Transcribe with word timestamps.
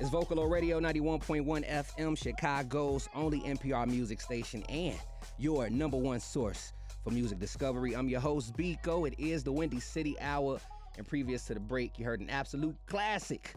It's 0.00 0.08
Vocalo 0.08 0.50
Radio 0.50 0.80
91.1 0.80 1.44
FM, 1.68 2.16
Chicago's 2.16 3.06
only 3.14 3.40
NPR 3.40 3.86
music 3.86 4.20
station 4.22 4.62
and 4.70 4.98
your 5.38 5.68
number 5.68 5.98
one 5.98 6.20
source 6.20 6.72
for 7.04 7.10
music 7.10 7.38
discovery. 7.38 7.94
I'm 7.94 8.08
your 8.08 8.20
host, 8.20 8.56
Bekoe. 8.56 9.06
It 9.08 9.14
is 9.18 9.44
the 9.44 9.52
Windy 9.52 9.78
City 9.78 10.16
Hour. 10.20 10.58
And 10.96 11.06
previous 11.06 11.44
to 11.46 11.54
the 11.54 11.60
break, 11.60 11.98
you 11.98 12.06
heard 12.06 12.20
an 12.20 12.30
absolute 12.30 12.74
classic 12.86 13.52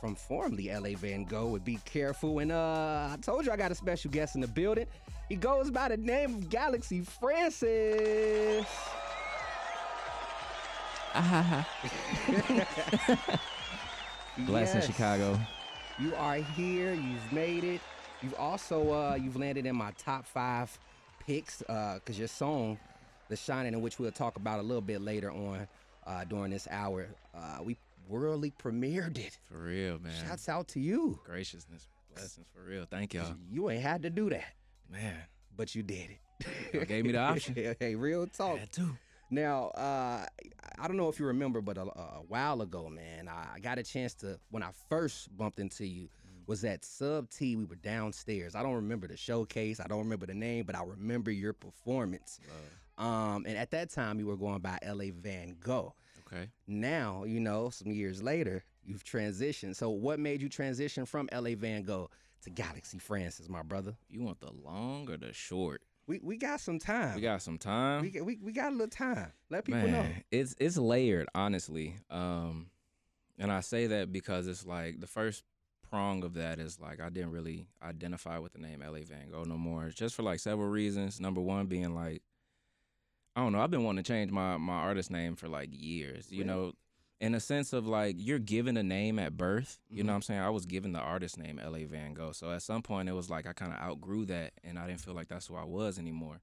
from 0.00 0.16
formerly 0.16 0.70
LA 0.74 0.90
Van 0.98 1.22
Gogh 1.24 1.46
with 1.50 1.64
Be 1.64 1.78
Careful. 1.84 2.40
And 2.40 2.50
uh, 2.50 3.10
I 3.12 3.16
told 3.22 3.46
you 3.46 3.52
I 3.52 3.56
got 3.56 3.70
a 3.70 3.74
special 3.76 4.10
guest 4.10 4.34
in 4.34 4.40
the 4.40 4.48
building. 4.48 4.86
He 5.28 5.36
goes 5.36 5.70
by 5.70 5.88
the 5.88 5.96
name 5.96 6.34
of 6.34 6.50
Galaxy 6.50 7.00
Francis. 7.00 8.66
Blessed 14.38 14.74
in 14.74 14.80
Yes. 14.80 14.86
Chicago. 14.86 15.38
You 15.98 16.14
are 16.16 16.36
here. 16.36 16.92
You've 16.92 17.32
made 17.32 17.64
it. 17.64 17.80
You've 18.22 18.34
also 18.34 18.92
uh, 18.92 19.14
you've 19.14 19.36
landed 19.36 19.64
in 19.64 19.74
my 19.74 19.92
top 19.92 20.26
five 20.26 20.76
picks 21.26 21.58
because 21.58 22.18
your 22.18 22.28
song, 22.28 22.78
"The 23.28 23.36
Shining," 23.36 23.72
in 23.72 23.80
which 23.80 23.98
we'll 23.98 24.12
talk 24.12 24.36
about 24.36 24.58
a 24.58 24.62
little 24.62 24.82
bit 24.82 25.00
later 25.00 25.30
on 25.30 25.66
uh, 26.06 26.24
during 26.24 26.50
this 26.50 26.68
hour, 26.70 27.08
uh, 27.34 27.58
we 27.64 27.78
worldly 28.08 28.52
premiered 28.62 29.16
it. 29.18 29.38
For 29.50 29.56
real, 29.56 29.98
man. 29.98 30.12
Shouts 30.26 30.48
out 30.50 30.68
to 30.68 30.80
you. 30.80 31.18
Graciousness, 31.24 31.88
blessings 32.14 32.46
for 32.54 32.62
real. 32.68 32.84
Thank 32.90 33.14
y'all. 33.14 33.34
You 33.50 33.70
ain't 33.70 33.82
had 33.82 34.02
to 34.02 34.10
do 34.10 34.28
that, 34.30 34.52
Man, 34.90 35.16
but 35.56 35.74
you 35.74 35.82
did 35.82 36.10
it. 36.10 36.46
y'all 36.74 36.84
gave 36.84 37.06
me 37.06 37.12
the 37.12 37.20
option. 37.20 37.54
hey, 37.80 37.94
real 37.94 38.26
talk. 38.26 38.58
Had 38.58 38.72
to. 38.72 38.96
Now, 39.30 39.68
uh, 39.68 40.26
I 40.78 40.88
don't 40.88 40.96
know 40.96 41.08
if 41.08 41.18
you 41.18 41.26
remember, 41.26 41.60
but 41.60 41.78
a, 41.78 41.82
a 41.82 42.22
while 42.28 42.60
ago, 42.62 42.88
man, 42.88 43.28
I 43.28 43.58
got 43.60 43.78
a 43.78 43.82
chance 43.82 44.14
to 44.16 44.38
when 44.50 44.62
I 44.62 44.70
first 44.88 45.34
bumped 45.36 45.58
into 45.58 45.86
you 45.86 46.08
was 46.46 46.64
at 46.64 46.84
Sub 46.84 47.28
T. 47.30 47.56
We 47.56 47.64
were 47.64 47.76
downstairs. 47.76 48.54
I 48.54 48.62
don't 48.62 48.74
remember 48.74 49.08
the 49.08 49.16
showcase. 49.16 49.80
I 49.80 49.86
don't 49.86 49.98
remember 49.98 50.26
the 50.26 50.34
name, 50.34 50.64
but 50.64 50.76
I 50.76 50.82
remember 50.84 51.30
your 51.30 51.52
performance. 51.52 52.40
Um, 52.98 53.44
and 53.46 53.58
at 53.58 53.70
that 53.72 53.90
time, 53.90 54.18
you 54.18 54.26
were 54.26 54.36
going 54.36 54.60
by 54.60 54.78
L.A. 54.82 55.10
Van 55.10 55.56
Gogh. 55.60 55.94
Okay. 56.26 56.48
Now, 56.66 57.24
you 57.24 57.40
know, 57.40 57.70
some 57.70 57.92
years 57.92 58.22
later, 58.22 58.64
you've 58.84 59.04
transitioned. 59.04 59.76
So, 59.76 59.90
what 59.90 60.18
made 60.18 60.40
you 60.40 60.48
transition 60.48 61.04
from 61.04 61.28
L.A. 61.30 61.54
Van 61.54 61.82
Gogh 61.82 62.10
to 62.42 62.50
Galaxy 62.50 62.98
Francis, 62.98 63.48
my 63.48 63.62
brother? 63.62 63.96
You 64.08 64.22
want 64.22 64.40
the 64.40 64.52
long 64.64 65.10
or 65.10 65.16
the 65.16 65.32
short? 65.32 65.82
We 66.06 66.20
we 66.22 66.36
got 66.36 66.60
some 66.60 66.78
time. 66.78 67.16
We 67.16 67.20
got 67.20 67.42
some 67.42 67.58
time. 67.58 68.02
we, 68.02 68.20
we, 68.20 68.38
we 68.42 68.52
got 68.52 68.68
a 68.68 68.76
little 68.76 68.86
time. 68.88 69.32
Let 69.50 69.64
people 69.64 69.80
Man, 69.82 69.92
know. 69.92 70.06
it's 70.30 70.54
it's 70.60 70.76
layered, 70.76 71.28
honestly. 71.34 71.96
Um, 72.10 72.66
and 73.38 73.50
I 73.50 73.60
say 73.60 73.88
that 73.88 74.12
because 74.12 74.46
it's 74.46 74.64
like 74.64 75.00
the 75.00 75.06
first 75.06 75.42
prong 75.90 76.24
of 76.24 76.34
that 76.34 76.58
is 76.58 76.80
like 76.80 77.00
I 77.00 77.08
didn't 77.10 77.30
really 77.32 77.66
identify 77.82 78.38
with 78.38 78.52
the 78.52 78.58
name 78.60 78.82
L.A. 78.82 79.02
Van 79.02 79.30
Gogh 79.30 79.44
no 79.44 79.56
more, 79.58 79.88
just 79.88 80.14
for 80.14 80.22
like 80.22 80.38
several 80.40 80.68
reasons. 80.68 81.20
Number 81.20 81.40
one 81.40 81.66
being 81.66 81.94
like, 81.94 82.22
I 83.34 83.40
don't 83.42 83.52
know, 83.52 83.60
I've 83.60 83.70
been 83.70 83.84
wanting 83.84 84.02
to 84.04 84.08
change 84.12 84.30
my 84.30 84.56
my 84.58 84.74
artist 84.74 85.10
name 85.10 85.34
for 85.36 85.48
like 85.48 85.70
years. 85.72 86.30
You 86.30 86.44
Really? 86.44 86.54
know, 86.54 86.72
in 87.20 87.34
a 87.34 87.40
sense 87.40 87.72
of 87.72 87.86
like 87.86 88.16
you're 88.18 88.38
given 88.38 88.76
a 88.76 88.82
name 88.82 89.18
at 89.18 89.36
birth. 89.36 89.78
You 89.88 89.98
Mm-hmm. 89.98 90.06
know 90.06 90.12
what 90.12 90.16
I'm 90.16 90.22
saying? 90.22 90.40
I 90.40 90.50
was 90.50 90.66
given 90.66 90.92
the 90.92 91.00
artist 91.00 91.38
name 91.38 91.58
L.A. 91.58 91.84
Van 91.84 92.14
Gogh, 92.14 92.32
so 92.32 92.50
at 92.50 92.62
some 92.62 92.82
point 92.82 93.08
it 93.08 93.12
was 93.12 93.30
like 93.30 93.46
I 93.46 93.52
kind 93.52 93.72
of 93.72 93.78
outgrew 93.78 94.26
that, 94.26 94.52
and 94.64 94.78
I 94.78 94.86
didn't 94.86 95.00
feel 95.00 95.14
like 95.14 95.28
that's 95.28 95.46
who 95.46 95.56
I 95.56 95.64
was 95.64 95.98
anymore. 95.98 96.40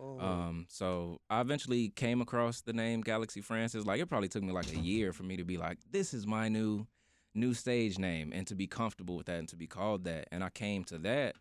Oh. 0.00 0.18
Um, 0.18 0.66
so 0.68 1.20
I 1.30 1.40
eventually 1.40 1.88
came 1.90 2.20
across 2.20 2.60
the 2.62 2.72
name 2.72 3.00
Galaxy 3.00 3.40
Francis. 3.40 3.84
Like 3.86 4.00
it 4.00 4.06
probably 4.06 4.28
took 4.28 4.42
me 4.42 4.52
like 4.52 4.70
a 4.72 4.78
year 4.78 5.12
for 5.12 5.22
me 5.22 5.36
to 5.36 5.44
be 5.44 5.56
like, 5.56 5.78
this 5.90 6.12
is 6.14 6.26
my 6.26 6.48
new 6.48 6.86
new 7.36 7.52
stage 7.54 7.98
name 7.98 8.32
and 8.32 8.46
to 8.46 8.54
be 8.54 8.66
comfortable 8.66 9.16
with 9.16 9.26
that 9.26 9.38
and 9.40 9.48
to 9.48 9.56
be 9.56 9.66
called 9.66 10.04
that. 10.04 10.28
And 10.30 10.44
I 10.44 10.50
came 10.50 10.84
to 10.84 10.98
that 10.98 11.36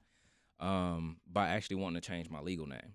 um 0.59 1.17
by 1.31 1.49
actually 1.49 1.75
wanting 1.77 2.01
to 2.01 2.07
change 2.07 2.29
my 2.29 2.39
legal 2.41 2.67
name. 2.67 2.93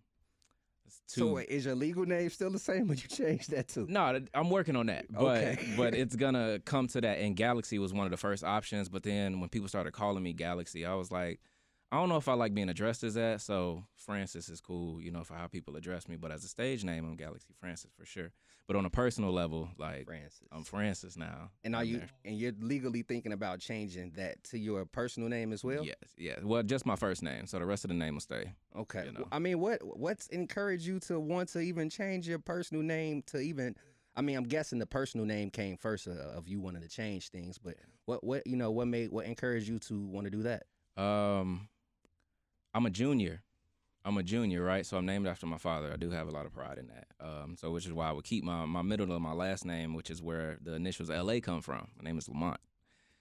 So 1.07 1.27
wait, 1.35 1.49
is 1.49 1.65
your 1.67 1.75
legal 1.75 2.05
name 2.05 2.31
still 2.31 2.51
the 2.51 2.59
same, 2.59 2.91
or 2.91 2.95
you 2.95 3.09
changed 3.09 3.51
that 3.51 3.69
too? 3.69 3.87
no, 3.89 4.21
I'm 4.35 4.51
working 4.51 4.77
on 4.77 4.87
that, 4.87 5.07
but 5.11 5.43
Okay. 5.43 5.59
but 5.77 5.95
it's 5.95 6.17
gonna 6.17 6.61
come 6.65 6.89
to 6.89 7.01
that. 7.01 7.19
And 7.19 7.37
Galaxy 7.37 7.79
was 7.79 7.93
one 7.93 8.07
of 8.07 8.11
the 8.11 8.17
first 8.17 8.45
options, 8.45 8.89
but 8.89 9.03
then 9.03 9.41
when 9.41 9.49
people 9.49 9.69
started 9.69 9.93
calling 9.93 10.23
me 10.23 10.33
Galaxy, 10.33 10.85
I 10.85 10.95
was 10.95 11.11
like, 11.11 11.41
I 11.91 11.97
don't 11.97 12.11
know 12.11 12.17
if 12.17 12.29
I 12.29 12.35
like 12.35 12.53
being 12.53 12.69
addressed 12.69 13.03
as 13.03 13.15
that. 13.15 13.41
So 13.41 13.85
Francis 13.97 14.51
is 14.51 14.61
cool, 14.61 15.01
you 15.01 15.11
know, 15.11 15.25
for 15.25 15.35
how 15.35 15.47
people 15.47 15.75
address 15.77 16.07
me. 16.07 16.17
But 16.17 16.31
as 16.31 16.45
a 16.45 16.49
stage 16.49 16.85
name, 16.85 17.05
I'm 17.07 17.17
Galaxy 17.17 17.55
Francis 17.59 17.93
for 17.99 18.05
sure. 18.05 18.31
But 18.67 18.77
on 18.77 18.85
a 18.85 18.91
personal 18.91 19.33
level, 19.33 19.71
like 19.79 20.05
Francis. 20.05 20.47
I'm 20.53 20.65
Francis 20.65 21.17
now. 21.17 21.51
and 21.65 21.75
are 21.75 21.81
I'm 21.81 21.87
you 21.87 21.99
there. 21.99 22.11
and 22.27 22.37
you're 22.37 22.53
legally 22.61 23.01
thinking 23.01 23.33
about 23.33 23.61
changing 23.61 24.13
that 24.17 24.45
to 24.45 24.59
your 24.59 24.85
personal 24.85 25.31
name 25.31 25.55
as 25.55 25.65
well? 25.65 25.83
Yes, 25.83 25.97
yes. 26.19 26.41
Well, 26.43 26.63
just 26.63 26.85
my 26.85 26.97
first 26.97 27.23
name, 27.23 27.47
so 27.47 27.59
the 27.59 27.65
rest 27.65 27.85
of 27.85 27.89
the 27.89 27.95
name 27.95 28.15
will 28.15 28.21
stay. 28.21 28.53
Okay. 28.77 29.07
You 29.07 29.13
know. 29.13 29.27
I 29.33 29.39
mean, 29.39 29.59
what 29.59 29.81
what's 29.99 30.27
encouraged 30.27 30.85
you 30.85 31.01
to 31.01 31.19
want 31.19 31.49
to 31.51 31.61
even 31.61 31.89
change 31.89 32.29
your 32.29 32.39
personal 32.39 32.83
name 32.83 33.23
to 33.29 33.39
even? 33.39 33.75
I 34.15 34.21
mean, 34.21 34.37
I'm 34.37 34.45
guessing 34.45 34.79
the 34.79 34.87
personal 34.87 35.25
name 35.25 35.49
came 35.49 35.79
first 35.79 36.07
of 36.07 36.47
you 36.47 36.61
wanting 36.61 36.83
to 36.83 36.89
change 36.89 37.31
things, 37.31 37.57
but 37.57 37.77
what 38.05 38.23
what 38.23 38.47
you 38.47 38.57
know 38.57 38.71
what 38.71 38.89
made 38.89 39.11
what 39.11 39.25
encouraged 39.25 39.69
you 39.69 39.79
to 39.79 40.07
want 40.07 40.27
to 40.27 40.31
do 40.31 40.43
that? 40.43 40.65
Um, 41.03 41.69
I'm 42.75 42.87
a 42.87 42.91
junior. 42.91 43.43
I'm 44.05 44.17
a 44.17 44.23
junior, 44.23 44.63
right? 44.63 44.87
So 44.87 44.97
I'm 44.97 45.07
named 45.07 45.27
after 45.27 45.47
my 45.47 45.59
father. 45.59 45.93
I 45.93 45.97
do 45.97 46.11
have 46.11 46.29
a 46.29 46.31
lot 46.31 46.47
of 46.47 46.53
pride 46.53 46.79
in 46.79 46.89
that. 46.89 47.07
Um, 47.21 47.57
so 47.59 47.71
which 47.71 47.85
is 47.85 47.93
why 47.93 48.09
I 48.09 48.13
would 48.13 48.25
keep 48.25 48.45
my 48.45 48.65
my 48.65 48.83
middle 48.83 49.13
of 49.13 49.21
my 49.21 49.33
last 49.33 49.65
name, 49.65 49.95
which 49.95 50.11
is 50.11 50.23
where 50.23 50.59
the 50.63 50.75
initials 50.75 51.11
L.A. 51.11 51.41
come 51.41 51.61
from. 51.61 51.89
My 51.97 52.05
name 52.05 52.17
is 52.19 52.29
Lamont. 52.29 52.59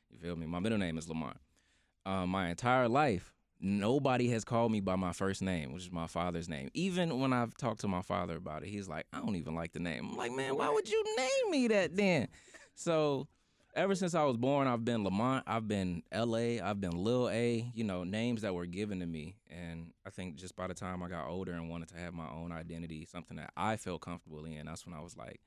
You 0.10 0.20
feel 0.20 0.36
me? 0.36 0.46
My 0.46 0.60
middle 0.60 0.78
name 0.78 0.98
is 0.98 1.10
Lamont. 1.10 1.38
Um, 2.06 2.30
my 2.30 2.50
entire 2.50 2.88
life, 2.88 3.34
nobody 3.60 4.30
has 4.30 4.46
called 4.46 4.72
me 4.72 4.80
by 4.80 4.96
my 4.96 5.12
first 5.12 5.42
name, 5.42 5.74
which 5.74 5.84
is 5.84 5.92
my 5.92 6.08
father's 6.08 6.48
name. 6.48 6.70
Even 6.74 7.20
when 7.20 7.34
I've 7.34 7.56
talked 7.58 7.82
to 7.82 7.88
my 7.90 8.02
father 8.02 8.38
about 8.38 8.64
it, 8.64 8.70
he's 8.70 8.88
like, 8.88 9.08
I 9.12 9.20
don't 9.20 9.36
even 9.36 9.56
like 9.56 9.74
the 9.74 9.80
name. 9.80 10.12
I'm 10.12 10.18
like, 10.18 10.32
man, 10.32 10.56
why 10.56 10.70
would 10.70 10.90
you 10.90 11.04
name 11.18 11.52
me 11.52 11.68
that 11.68 11.98
then? 11.98 12.30
So 12.76 13.28
ever 13.78 13.94
since 13.94 14.16
I 14.16 14.24
was 14.24 14.36
born, 14.36 14.68
I've 14.68 14.84
been 14.84 15.04
Lamont, 15.04 15.44
I've 15.48 15.68
been 15.68 16.02
LA, 16.14 16.60
I've 16.62 16.82
been 16.82 17.04
Lil 17.04 17.30
A, 17.30 17.72
you 17.74 17.84
know, 17.84 18.04
names 18.04 18.42
that 18.42 18.54
were 18.54 18.66
given 18.66 19.00
to 19.00 19.06
me. 19.06 19.36
And 19.50 19.94
I 20.06 20.10
think 20.10 20.36
just 20.36 20.56
by 20.56 20.68
the 20.68 20.74
time 20.74 21.04
I 21.04 21.08
got 21.08 21.30
older 21.30 21.54
and 21.54 21.70
wanted 21.70 21.90
to 21.90 21.98
have 21.98 22.14
my 22.14 22.28
own 22.28 22.52
identity, 22.52 23.06
something 23.06 23.38
that 23.38 23.52
I 23.56 23.78
felt 23.78 24.02
comfortable 24.02 24.44
in, 24.46 24.66
that's 24.66 24.86
when 24.86 24.96
I 24.96 25.02
was 25.02 25.16
like, 25.16 25.40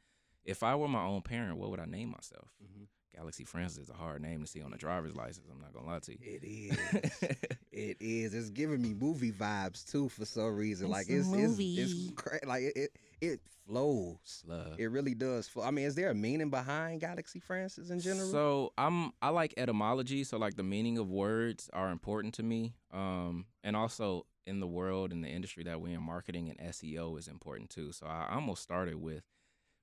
if 0.44 0.62
I 0.62 0.76
were 0.76 0.88
my 0.88 1.04
own 1.04 1.22
parent, 1.22 1.58
what 1.58 1.70
would 1.70 1.80
I 1.80 1.84
name 1.84 2.10
myself? 2.10 2.48
Mm-hmm. 2.62 2.84
Galaxy 3.14 3.44
Francis 3.44 3.84
is 3.84 3.90
a 3.90 3.94
hard 3.94 4.22
name 4.22 4.40
to 4.40 4.46
see 4.46 4.62
on 4.62 4.72
a 4.72 4.76
driver's 4.76 5.16
license. 5.16 5.46
I'm 5.50 5.60
not 5.60 5.72
gonna 5.72 5.86
lie 5.86 5.98
to 6.00 6.12
you. 6.12 6.18
It 6.22 6.44
is. 6.44 7.22
it 7.72 7.96
is. 8.00 8.34
It's 8.34 8.50
giving 8.50 8.80
me 8.80 8.94
movie 8.94 9.32
vibes 9.32 9.90
too 9.90 10.08
for 10.08 10.24
some 10.24 10.56
reason. 10.56 10.86
It's 10.86 10.92
like 10.92 11.08
a 11.08 11.18
it's 11.18 11.28
movie. 11.28 11.74
it's 11.74 11.92
it's 11.92 12.12
cra- 12.14 12.40
like 12.46 12.62
it, 12.62 12.76
it 12.76 12.90
it 13.20 13.40
flows. 13.66 14.44
Love. 14.46 14.78
It 14.78 14.86
really 14.86 15.14
does 15.14 15.48
flow. 15.48 15.64
I 15.64 15.70
mean, 15.70 15.86
is 15.86 15.94
there 15.94 16.10
a 16.10 16.14
meaning 16.14 16.50
behind 16.50 17.00
Galaxy 17.00 17.40
Francis 17.40 17.90
in 17.90 18.00
general? 18.00 18.28
So 18.28 18.72
I'm 18.78 19.12
I 19.20 19.30
like 19.30 19.54
etymology, 19.56 20.24
so 20.24 20.38
like 20.38 20.56
the 20.56 20.62
meaning 20.62 20.98
of 20.98 21.10
words 21.10 21.68
are 21.72 21.90
important 21.90 22.34
to 22.34 22.42
me. 22.42 22.74
Um, 22.92 23.46
and 23.62 23.76
also 23.76 24.26
in 24.46 24.60
the 24.60 24.66
world 24.66 25.12
in 25.12 25.20
the 25.20 25.28
industry 25.28 25.64
that 25.64 25.80
we're 25.80 25.94
in, 25.94 26.02
marketing 26.02 26.48
and 26.50 26.58
SEO 26.72 27.18
is 27.18 27.28
important 27.28 27.70
too. 27.70 27.92
So 27.92 28.06
I 28.06 28.28
almost 28.34 28.62
started 28.62 28.96
with 28.96 29.24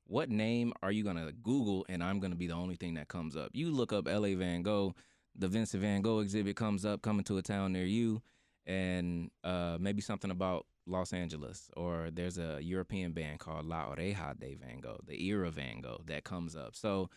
what 0.08 0.30
name 0.30 0.74
are 0.82 0.92
you 0.92 1.04
gonna 1.04 1.32
Google 1.32 1.86
and 1.90 2.04
I'm 2.04 2.20
gonna 2.20 2.36
be 2.36 2.48
the 2.48 2.54
only 2.54 2.76
thing 2.76 2.96
that 2.96 3.08
comes 3.08 3.36
up. 3.36 3.52
You 3.54 3.72
look 3.72 3.94
up 3.94 4.08
LA 4.08 4.36
Van 4.36 4.62
Gogh, 4.62 4.96
the 5.36 5.48
Vincent 5.48 5.82
Van 5.82 6.02
Gogh 6.02 6.20
exhibit 6.20 6.56
comes 6.56 6.86
up, 6.86 7.02
coming 7.02 7.24
to 7.26 7.38
a 7.38 7.42
town 7.42 7.74
near 7.74 7.86
you, 7.86 8.22
and 8.66 9.30
uh, 9.44 9.78
maybe 9.80 10.02
something 10.02 10.32
about 10.32 10.66
Los 10.86 11.14
Angeles, 11.14 11.70
or 11.76 12.10
there's 12.12 12.38
a 12.38 12.60
European 12.62 13.12
band 13.12 13.40
called 13.40 13.66
La 13.66 13.86
Oreja 13.86 14.38
de 14.40 14.56
Van 14.56 14.80
Gogh, 14.80 15.00
the 15.06 15.22
Era 15.26 15.52
Van 15.52 15.82
Gogh 15.82 16.02
that 16.06 16.24
comes 16.24 16.56
up. 16.56 16.76
So 16.76 17.10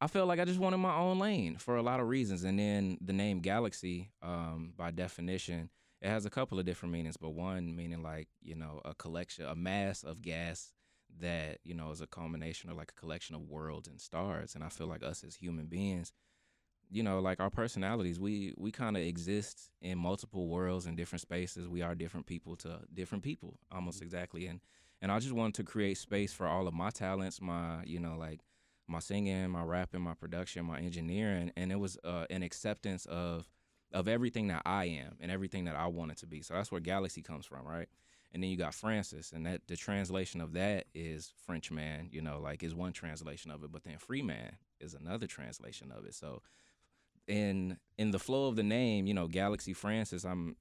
I 0.00 0.06
felt 0.06 0.28
like 0.28 0.38
I 0.38 0.44
just 0.44 0.60
wanted 0.60 0.78
my 0.78 0.96
own 0.96 1.18
lane 1.18 1.56
for 1.56 1.76
a 1.76 1.82
lot 1.82 2.00
of 2.00 2.08
reasons. 2.08 2.44
And 2.44 2.58
then 2.58 2.98
the 3.00 3.12
name 3.12 3.40
Galaxy, 3.40 4.10
um, 4.22 4.72
by 4.76 4.90
definition, 4.90 5.70
it 6.00 6.08
has 6.08 6.26
a 6.26 6.30
couple 6.30 6.58
of 6.58 6.66
different 6.66 6.92
meanings, 6.92 7.16
but 7.16 7.30
one 7.30 7.74
meaning 7.74 8.02
like, 8.02 8.28
you 8.42 8.54
know, 8.54 8.80
a 8.84 8.94
collection, 8.94 9.46
a 9.46 9.56
mass 9.56 10.04
of 10.04 10.22
gas 10.22 10.72
that, 11.20 11.58
you 11.64 11.74
know, 11.74 11.90
is 11.90 12.00
a 12.00 12.06
culmination 12.06 12.70
or 12.70 12.74
like 12.74 12.92
a 12.96 13.00
collection 13.00 13.34
of 13.34 13.42
worlds 13.48 13.88
and 13.88 14.00
stars. 14.00 14.54
And 14.54 14.64
I 14.64 14.68
feel 14.68 14.86
like 14.86 15.02
us 15.02 15.24
as 15.24 15.36
human 15.36 15.66
beings, 15.66 16.12
you 16.90 17.02
know, 17.02 17.20
like 17.20 17.40
our 17.40 17.50
personalities, 17.50 18.18
we 18.18 18.54
we 18.56 18.70
kind 18.70 18.96
of 18.96 19.02
exist 19.02 19.70
in 19.82 19.98
multiple 19.98 20.48
worlds 20.48 20.86
and 20.86 20.96
different 20.96 21.20
spaces. 21.22 21.68
We 21.68 21.82
are 21.82 21.94
different 21.94 22.26
people 22.26 22.56
to 22.56 22.80
different 22.94 23.24
people, 23.24 23.58
almost 23.70 24.00
exactly. 24.02 24.46
And 24.46 24.60
and 25.02 25.12
I 25.12 25.18
just 25.18 25.32
wanted 25.34 25.54
to 25.54 25.64
create 25.64 25.98
space 25.98 26.32
for 26.32 26.46
all 26.46 26.66
of 26.66 26.74
my 26.74 26.90
talents, 26.90 27.40
my 27.40 27.82
you 27.84 28.00
know 28.00 28.16
like 28.18 28.40
my 28.86 29.00
singing, 29.00 29.50
my 29.50 29.62
rapping, 29.62 30.00
my 30.00 30.14
production, 30.14 30.64
my 30.64 30.78
engineering, 30.80 31.52
and 31.56 31.70
it 31.70 31.78
was 31.78 31.98
uh, 32.04 32.24
an 32.30 32.42
acceptance 32.42 33.04
of 33.06 33.50
of 33.92 34.08
everything 34.08 34.48
that 34.48 34.62
I 34.64 34.86
am 34.86 35.16
and 35.20 35.30
everything 35.30 35.64
that 35.64 35.76
I 35.76 35.86
wanted 35.86 36.18
to 36.18 36.26
be. 36.26 36.42
So 36.42 36.54
that's 36.54 36.70
where 36.72 36.80
Galaxy 36.80 37.22
comes 37.22 37.46
from, 37.46 37.66
right? 37.66 37.88
And 38.32 38.42
then 38.42 38.50
you 38.50 38.56
got 38.58 38.74
Francis, 38.74 39.32
and 39.32 39.46
that 39.46 39.62
the 39.68 39.76
translation 39.76 40.42
of 40.42 40.52
that 40.52 40.84
is 40.94 41.32
French 41.46 41.70
man, 41.70 42.10
you 42.12 42.20
know, 42.20 42.38
like 42.40 42.62
is 42.62 42.74
one 42.74 42.92
translation 42.92 43.50
of 43.50 43.64
it, 43.64 43.72
but 43.72 43.84
then 43.84 43.96
free 43.96 44.20
man 44.20 44.56
is 44.80 44.92
another 44.92 45.26
translation 45.26 45.90
of 45.90 46.04
it. 46.04 46.14
So 46.14 46.42
in 47.26 47.78
in 47.96 48.10
the 48.10 48.18
flow 48.18 48.48
of 48.48 48.56
the 48.56 48.62
name, 48.62 49.06
you 49.06 49.14
know, 49.14 49.28
Galaxy 49.28 49.72
Francis, 49.72 50.24
I'm 50.24 50.56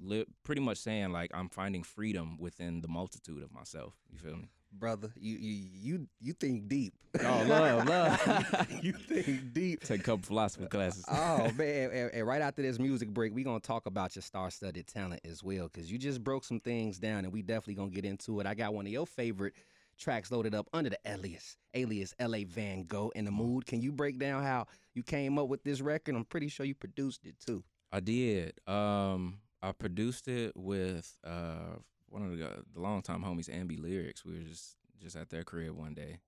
li- 0.00 0.26
pretty 0.42 0.60
much 0.60 0.78
saying 0.78 1.12
like 1.12 1.30
I'm 1.32 1.48
finding 1.48 1.82
freedom 1.82 2.38
within 2.38 2.80
the 2.80 2.88
multitude 2.88 3.42
of 3.42 3.52
myself. 3.52 3.94
You 4.10 4.18
feel 4.18 4.36
me? 4.36 4.50
Brother. 4.72 5.12
You 5.18 5.36
you 5.36 5.68
you 5.72 6.08
you 6.20 6.32
think 6.32 6.68
deep. 6.68 6.94
Oh, 7.20 7.44
love, 7.46 7.86
love. 7.86 8.66
you 8.82 8.92
think 8.92 9.52
deep. 9.52 9.84
Take 9.84 10.00
a 10.00 10.02
couple 10.02 10.24
philosophy 10.24 10.66
classes. 10.66 11.04
Oh 11.08 11.50
man! 11.56 11.90
And, 11.90 12.10
and 12.12 12.26
right 12.26 12.42
after 12.42 12.62
this 12.62 12.78
music 12.78 13.08
break, 13.10 13.34
we 13.34 13.44
gonna 13.44 13.60
talk 13.60 13.86
about 13.86 14.16
your 14.16 14.22
star-studded 14.22 14.86
talent 14.86 15.20
as 15.24 15.42
well, 15.42 15.68
because 15.68 15.90
you 15.90 15.98
just 15.98 16.22
broke 16.24 16.44
some 16.44 16.60
things 16.60 16.98
down, 16.98 17.24
and 17.24 17.32
we 17.32 17.42
definitely 17.42 17.74
gonna 17.74 17.90
get 17.90 18.04
into 18.04 18.40
it. 18.40 18.46
I 18.46 18.54
got 18.54 18.74
one 18.74 18.86
of 18.86 18.92
your 18.92 19.06
favorite 19.06 19.54
tracks 19.98 20.30
loaded 20.30 20.54
up 20.54 20.68
under 20.72 20.90
the 20.90 20.98
alias, 21.06 21.56
alias 21.74 22.14
L.A. 22.18 22.44
Van 22.44 22.84
Gogh. 22.84 23.12
In 23.14 23.24
the 23.24 23.30
mood, 23.30 23.66
can 23.66 23.80
you 23.80 23.92
break 23.92 24.18
down 24.18 24.42
how 24.42 24.66
you 24.94 25.02
came 25.02 25.38
up 25.38 25.48
with 25.48 25.62
this 25.64 25.80
record? 25.80 26.14
I'm 26.14 26.24
pretty 26.24 26.48
sure 26.48 26.66
you 26.66 26.74
produced 26.74 27.26
it 27.26 27.36
too. 27.44 27.62
I 27.92 28.00
did. 28.00 28.54
Um, 28.66 29.38
I 29.62 29.72
produced 29.72 30.28
it 30.28 30.52
with 30.56 31.16
uh 31.24 31.76
one 32.12 32.22
of 32.22 32.30
the 32.30 32.48
the 32.74 32.80
longtime 32.80 33.22
homies, 33.22 33.48
Ambi 33.48 33.80
Lyrics. 33.80 34.24
We 34.24 34.34
were 34.34 34.44
just 34.44 34.76
just 35.00 35.16
at 35.16 35.30
their 35.30 35.42
crib 35.42 35.76
one 35.76 35.94
day, 35.94 36.20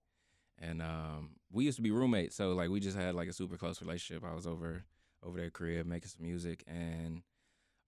and 0.59 0.83
um, 0.83 1.37
we 1.53 1.65
used 1.65 1.77
to 1.77 1.83
be 1.83 1.91
roommates. 1.91 2.37
So 2.37 2.53
like 2.53 2.71
we 2.71 2.81
just 2.81 2.97
had 2.97 3.15
like 3.15 3.29
a 3.29 3.33
super 3.33 3.57
close 3.57 3.81
relationship. 3.81 4.25
I 4.25 4.35
was 4.35 4.47
over 4.47 4.85
over 5.23 5.39
their 5.39 5.51
crib 5.51 5.87
making 5.87 6.09
some 6.09 6.27
music, 6.27 6.65
and 6.67 7.23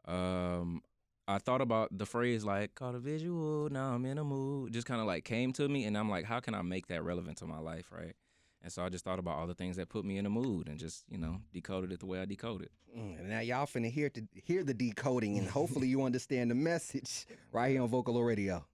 um, 0.06 0.82
I 1.26 1.38
thought 1.38 1.60
about 1.60 1.96
the 1.96 2.06
phrase 2.06 2.44
like 2.44 2.74
"caught 2.74 2.94
a 2.94 2.98
visual." 2.98 3.68
Now 3.70 3.94
I'm 3.94 4.04
in 4.04 4.18
a 4.18 4.24
mood. 4.24 4.72
Just 4.72 4.86
kind 4.86 5.00
of 5.00 5.06
like 5.06 5.24
came 5.24 5.52
to 5.54 5.68
me, 5.68 5.84
and 5.84 5.96
I'm 5.96 6.10
like, 6.10 6.24
how 6.24 6.40
can 6.40 6.54
I 6.54 6.62
make 6.62 6.88
that 6.88 7.02
relevant 7.02 7.38
to 7.38 7.46
my 7.46 7.58
life, 7.58 7.86
right? 7.90 8.14
And 8.62 8.72
so 8.72 8.82
I 8.82 8.88
just 8.88 9.04
thought 9.04 9.18
about 9.18 9.36
all 9.36 9.46
the 9.46 9.54
things 9.54 9.76
that 9.76 9.88
put 9.88 10.04
me 10.04 10.18
in 10.18 10.26
a 10.26 10.30
mood 10.30 10.68
and 10.68 10.78
just, 10.78 11.04
you 11.08 11.18
know, 11.18 11.40
decoded 11.52 11.92
it 11.92 12.00
the 12.00 12.06
way 12.06 12.20
I 12.20 12.24
decoded. 12.24 12.70
Mm, 12.96 13.20
and 13.20 13.28
now 13.28 13.40
y'all 13.40 13.66
finna 13.66 13.90
hear 13.90 14.08
to 14.10 14.22
hear 14.34 14.64
the 14.64 14.74
decoding 14.74 15.38
and 15.38 15.48
hopefully 15.48 15.88
you 15.88 16.02
understand 16.02 16.50
the 16.50 16.54
message 16.54 17.26
right 17.52 17.70
here 17.70 17.82
on 17.82 17.88
Vocalo 17.88 18.26
Radio. 18.26 18.64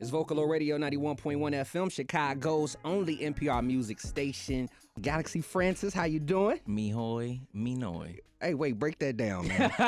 It's 0.00 0.10
Vocalo 0.10 0.48
Radio 0.48 0.78
91.1 0.78 1.36
FM, 1.36 1.92
Chicago's 1.92 2.74
only 2.86 3.18
NPR 3.18 3.62
music 3.62 4.00
station. 4.00 4.66
Galaxy 5.02 5.42
Francis, 5.42 5.92
how 5.92 6.04
you 6.04 6.18
doing? 6.18 6.58
Me 6.66 6.88
hoy, 6.88 7.38
me 7.52 7.74
noy. 7.74 8.16
Hey, 8.40 8.54
wait, 8.54 8.78
break 8.78 8.98
that 9.00 9.18
down, 9.18 9.46
man. 9.46 9.70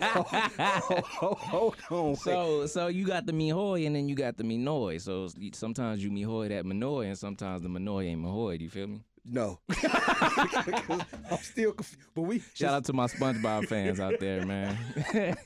hold, 0.00 1.38
hold, 1.38 1.76
hold 1.76 2.08
on. 2.08 2.16
So, 2.16 2.66
so 2.66 2.88
you 2.88 3.06
got 3.06 3.24
the 3.24 3.32
mihoy 3.32 3.86
and 3.86 3.94
then 3.94 4.08
you 4.08 4.16
got 4.16 4.36
the 4.36 4.42
minoy. 4.42 5.00
So 5.00 5.28
sometimes 5.52 6.02
you 6.02 6.10
mihoy 6.10 6.48
that 6.48 6.64
minoy 6.64 7.06
and 7.06 7.16
sometimes 7.16 7.62
the 7.62 7.68
minoy 7.68 8.06
ain't 8.06 8.20
mihoy. 8.20 8.58
Do 8.58 8.64
you 8.64 8.70
feel 8.70 8.88
me? 8.88 9.04
No. 9.24 9.60
I'm 9.82 11.38
still 11.38 11.72
confused. 11.72 11.98
But 12.14 12.22
we 12.22 12.42
Shout 12.54 12.74
out 12.74 12.84
to 12.86 12.92
my 12.92 13.06
SpongeBob 13.06 13.66
fans 13.66 14.00
out 14.00 14.18
there, 14.20 14.44
man. 14.44 14.76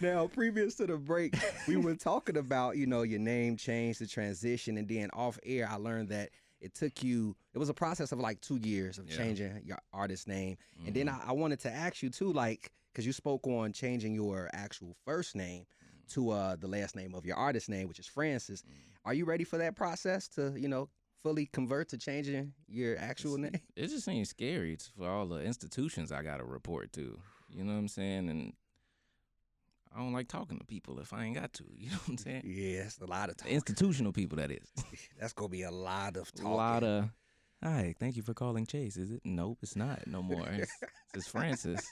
Now, 0.00 0.26
previous 0.26 0.74
to 0.76 0.86
the 0.86 0.96
break, 0.96 1.34
we 1.68 1.76
were 1.76 1.94
talking 1.94 2.38
about, 2.38 2.76
you 2.76 2.86
know, 2.86 3.02
your 3.02 3.18
name 3.18 3.56
change, 3.56 3.98
the 3.98 4.06
transition, 4.06 4.78
and 4.78 4.88
then 4.88 5.10
off 5.12 5.38
air, 5.44 5.68
I 5.70 5.76
learned 5.76 6.08
that 6.08 6.30
it 6.60 6.74
took 6.74 7.02
you, 7.02 7.36
it 7.54 7.58
was 7.58 7.68
a 7.68 7.74
process 7.74 8.12
of 8.12 8.18
like 8.18 8.40
two 8.40 8.56
years 8.56 8.98
of 8.98 9.08
Yeah. 9.08 9.16
changing 9.16 9.62
your 9.64 9.78
artist 9.92 10.26
name. 10.26 10.56
And 10.86 10.94
then 10.94 11.06
mm-hmm. 11.06 11.28
I, 11.28 11.30
I 11.30 11.32
wanted 11.32 11.60
to 11.60 11.70
ask 11.70 12.02
you 12.02 12.10
too, 12.10 12.32
like, 12.32 12.72
because 12.92 13.06
you 13.06 13.12
spoke 13.12 13.46
on 13.46 13.72
changing 13.72 14.14
your 14.14 14.48
actual 14.54 14.96
first 15.04 15.36
name 15.36 15.64
mm-hmm. 15.64 16.14
to 16.14 16.30
uh, 16.30 16.56
the 16.56 16.68
last 16.68 16.96
name 16.96 17.14
of 17.14 17.26
your 17.26 17.36
artist 17.36 17.68
name, 17.68 17.88
which 17.88 17.98
is 17.98 18.06
Francis. 18.06 18.62
Mm-hmm. 18.62 18.74
Are 19.04 19.14
you 19.14 19.24
ready 19.24 19.44
for 19.44 19.58
that 19.58 19.76
process 19.76 20.28
to, 20.28 20.54
you 20.56 20.68
know, 20.68 20.88
fully 21.22 21.46
convert 21.46 21.88
to 21.90 21.98
changing 21.98 22.52
your 22.68 22.96
actual 22.98 23.38
name? 23.38 23.60
it 23.76 23.88
just 23.88 24.04
seems 24.04 24.28
scary 24.28 24.72
it's 24.72 24.88
for 24.96 25.08
all 25.08 25.26
the 25.26 25.40
institutions 25.40 26.12
I 26.12 26.22
got 26.22 26.38
to 26.38 26.44
report 26.44 26.92
to. 26.94 27.18
You 27.50 27.64
know 27.64 27.72
what 27.72 27.78
I'm 27.78 27.88
saying? 27.88 28.28
And 28.28 28.52
I 29.94 30.00
don't 30.00 30.12
like 30.12 30.28
talking 30.28 30.58
to 30.58 30.64
people 30.64 30.98
if 31.00 31.12
I 31.12 31.24
ain't 31.24 31.36
got 31.36 31.52
to. 31.54 31.64
You 31.78 31.90
know 31.90 31.96
what 31.96 32.08
I'm 32.08 32.18
saying? 32.18 32.42
Yeah, 32.44 32.82
it's 32.82 32.98
a 32.98 33.06
lot 33.06 33.30
of 33.30 33.36
talk. 33.36 33.48
Institutional 33.48 34.12
people, 34.12 34.36
that 34.38 34.50
is. 34.50 34.72
That's 35.20 35.32
gonna 35.32 35.48
be 35.48 35.62
a 35.62 35.70
lot 35.70 36.16
of 36.16 36.30
A 36.42 36.48
lot 36.48 36.84
of. 36.84 37.10
Hi, 37.62 37.94
thank 37.98 38.16
you 38.16 38.22
for 38.22 38.34
calling 38.34 38.66
Chase. 38.66 38.96
Is 38.96 39.10
it? 39.10 39.22
Nope, 39.24 39.58
it's 39.62 39.76
not 39.76 40.06
no 40.06 40.22
more. 40.22 40.46
It's, 40.48 40.72
it's 41.14 41.26
Francis. 41.26 41.86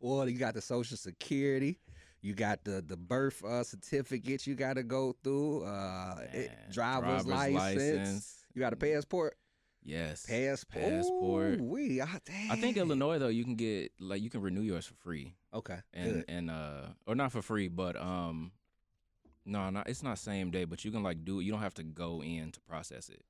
Or 0.00 0.28
you 0.28 0.38
got 0.38 0.54
the 0.54 0.62
social 0.62 0.96
security, 0.96 1.78
you 2.22 2.34
got 2.34 2.64
the 2.64 2.82
the 2.86 2.96
birth 2.96 3.44
uh, 3.44 3.62
certificate 3.64 4.46
you 4.46 4.54
got 4.54 4.74
to 4.74 4.82
go 4.82 5.14
through, 5.22 5.64
uh, 5.64 6.16
it- 6.32 6.50
Man, 6.50 6.70
driver's, 6.72 7.26
license. 7.26 8.44
You 8.54 8.60
got 8.60 8.72
a 8.72 8.76
passport. 8.76 9.36
Yes. 9.84 10.26
Passport. 10.26 10.84
Passport. 10.84 11.60
We. 11.60 12.00
ah, 12.00 12.08
I 12.50 12.56
think. 12.56 12.76
Illinois 12.76 13.18
though, 13.18 13.28
you 13.28 13.44
can 13.44 13.54
get 13.54 13.92
like 14.00 14.20
you 14.20 14.30
can 14.30 14.40
renew 14.42 14.62
yours 14.62 14.84
for 14.86 14.94
free, 14.94 15.34
Okay. 15.54 15.78
and 15.94 16.12
good. 16.14 16.24
and 16.28 16.50
uh 16.50 16.86
or 17.06 17.14
not 17.14 17.30
for 17.30 17.40
free, 17.42 17.68
but 17.68 17.94
um, 17.96 18.50
no, 19.44 19.70
not 19.70 19.88
it's 19.88 20.02
not 20.02 20.18
same 20.18 20.50
day, 20.50 20.64
but 20.64 20.84
you 20.84 20.90
can 20.90 21.04
like 21.04 21.24
do 21.24 21.38
it. 21.38 21.44
You 21.44 21.52
don't 21.52 21.60
have 21.60 21.74
to 21.74 21.84
go 21.84 22.20
in 22.22 22.50
to 22.52 22.60
process 22.62 23.08
it. 23.08 23.22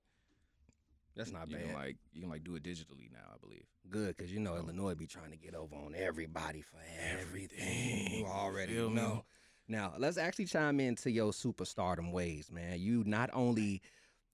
That's 1.17 1.33
not 1.33 1.49
you 1.49 1.57
bad. 1.57 1.65
Can, 1.67 1.75
like 1.75 1.97
you 2.13 2.21
can 2.21 2.31
like 2.31 2.45
do 2.45 2.57
it 2.57 2.63
digitally 2.63 3.11
now, 3.11 3.33
I 3.33 3.37
believe. 3.41 3.65
Good, 3.89 4.17
because 4.17 4.33
you 4.33 4.39
know 4.41 4.57
Illinois 4.57 4.95
be 4.95 5.07
trying 5.07 5.31
to 5.31 5.37
get 5.37 5.55
over 5.55 5.75
on 5.75 5.95
everybody 5.97 6.61
for 6.61 6.79
everything. 7.11 7.59
Everything. 7.61 8.19
You 8.21 8.27
already 8.27 8.75
Feel 8.75 8.91
me? 8.91 8.97
know. 8.97 9.25
Now 9.69 9.95
let's 9.99 10.19
actually 10.19 10.45
chime 10.47 10.79
into 10.79 11.11
your 11.11 11.33
superstardom 11.33 12.13
ways, 12.13 12.51
man. 12.53 12.79
You 12.79 13.03
not 13.07 13.31
only 13.33 13.81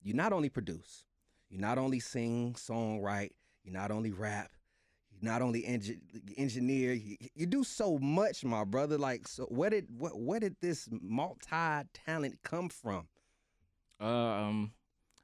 you 0.01 0.13
not 0.13 0.33
only 0.33 0.49
produce, 0.49 1.05
you 1.49 1.57
not 1.57 1.77
only 1.77 1.99
sing, 1.99 2.53
songwrite, 2.53 3.31
you 3.63 3.71
not 3.71 3.89
only 3.89 4.11
rap, 4.11 4.51
you 5.09 5.19
not 5.21 5.41
only 5.41 5.63
engi- 5.63 6.01
engineer. 6.37 6.93
You, 6.93 7.15
you 7.33 7.45
do 7.45 7.63
so 7.63 7.97
much, 7.97 8.43
my 8.43 8.65
brother. 8.65 8.97
Like, 8.97 9.27
so 9.27 9.45
where 9.45 9.69
did 9.69 9.87
what 9.97 10.19
where 10.19 10.39
did 10.41 10.57
this 10.61 10.89
multi 11.01 11.87
talent 12.05 12.39
come 12.43 12.67
from? 12.69 13.07
Uh, 14.01 14.05
um, 14.05 14.73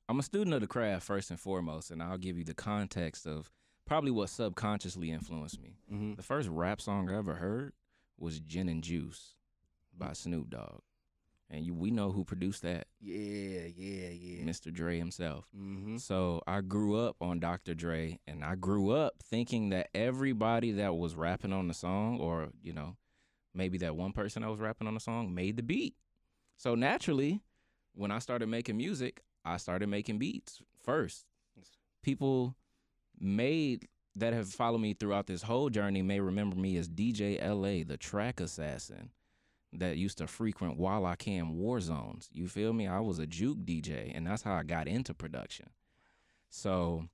I'm 0.09 0.17
a 0.17 0.23
student 0.23 0.56
of 0.56 0.61
the 0.61 0.67
craft 0.67 1.06
first 1.06 1.29
and 1.29 1.39
foremost, 1.39 1.91
and 1.91 2.01
I'll 2.01 2.17
give 2.17 2.35
you 2.35 2.44
the 2.44 2.56
context 2.56 3.27
of 3.27 3.51
probably 3.85 4.09
what 4.09 4.29
subconsciously 4.29 5.11
influenced 5.11 5.61
me. 5.61 5.77
Mm-hmm. 5.94 6.15
The 6.15 6.23
first 6.23 6.50
rap 6.50 6.81
song 6.81 7.11
I 7.11 7.17
ever 7.17 7.35
heard 7.35 7.73
was 8.17 8.39
"Gin 8.39 8.69
and 8.69 8.83
Juice" 8.83 9.35
by 9.95 10.13
Snoop 10.13 10.50
Dogg, 10.50 10.81
and 11.47 11.63
you 11.63 11.75
we 11.75 11.91
know 11.91 12.11
who 12.11 12.25
produced 12.25 12.63
that, 12.63 12.88
Yeah, 13.00 13.67
yeah, 13.75 14.09
yeah. 14.09 14.44
Mr. 14.45 14.73
Dre 14.73 14.97
himself. 14.97 15.45
Mm-hmm. 15.56 15.97
So 15.97 16.41
I 16.47 16.61
grew 16.61 16.97
up 16.97 17.17
on 17.21 17.39
Dr. 17.39 17.75
Dre, 17.75 18.19
and 18.25 18.44
I 18.44 18.56
grew 18.56 18.89
up 18.89 19.21
thinking 19.23 19.69
that 19.69 19.89
everybody 19.94 20.71
that 20.71 20.95
was 20.95 21.13
rapping 21.13 21.54
on 21.54 21.68
the 21.68 21.75
song, 21.75 22.19
or 22.19 22.49
you 22.63 22.73
know, 22.73 22.97
maybe 23.54 23.78
that 23.78 23.95
one 23.95 24.13
person 24.13 24.42
that 24.42 24.49
was 24.49 24.59
rapping 24.59 24.87
on 24.87 24.95
the 24.95 24.99
song, 24.99 25.35
made 25.35 25.56
the 25.56 25.61
beat. 25.63 25.94
So 26.57 26.73
naturally, 26.73 27.44
when 27.94 28.09
I 28.09 28.18
started 28.18 28.49
making 28.49 28.75
music, 28.75 29.21
I 29.45 29.57
started 29.57 29.87
making 29.87 30.19
beats 30.19 30.61
first. 30.83 31.25
People 32.03 32.55
made 33.19 33.87
that 34.15 34.33
have 34.33 34.49
followed 34.49 34.79
me 34.79 34.93
throughout 34.93 35.27
this 35.27 35.43
whole 35.43 35.69
journey 35.69 36.01
may 36.01 36.19
remember 36.19 36.55
me 36.55 36.77
as 36.77 36.89
DJ 36.89 37.39
LA, 37.41 37.83
the 37.85 37.97
track 37.97 38.39
assassin 38.39 39.11
that 39.73 39.97
used 39.97 40.17
to 40.17 40.27
frequent 40.27 40.77
while 40.77 41.05
I 41.05 41.15
can 41.15 41.55
war 41.55 41.79
zones. 41.79 42.27
You 42.31 42.47
feel 42.47 42.73
me? 42.73 42.87
I 42.87 42.99
was 42.99 43.19
a 43.19 43.27
juke 43.27 43.59
DJ, 43.59 44.11
and 44.15 44.25
that's 44.25 44.41
how 44.41 44.55
I 44.55 44.63
got 44.63 44.87
into 44.87 45.13
production. 45.13 45.69
So 46.49 47.05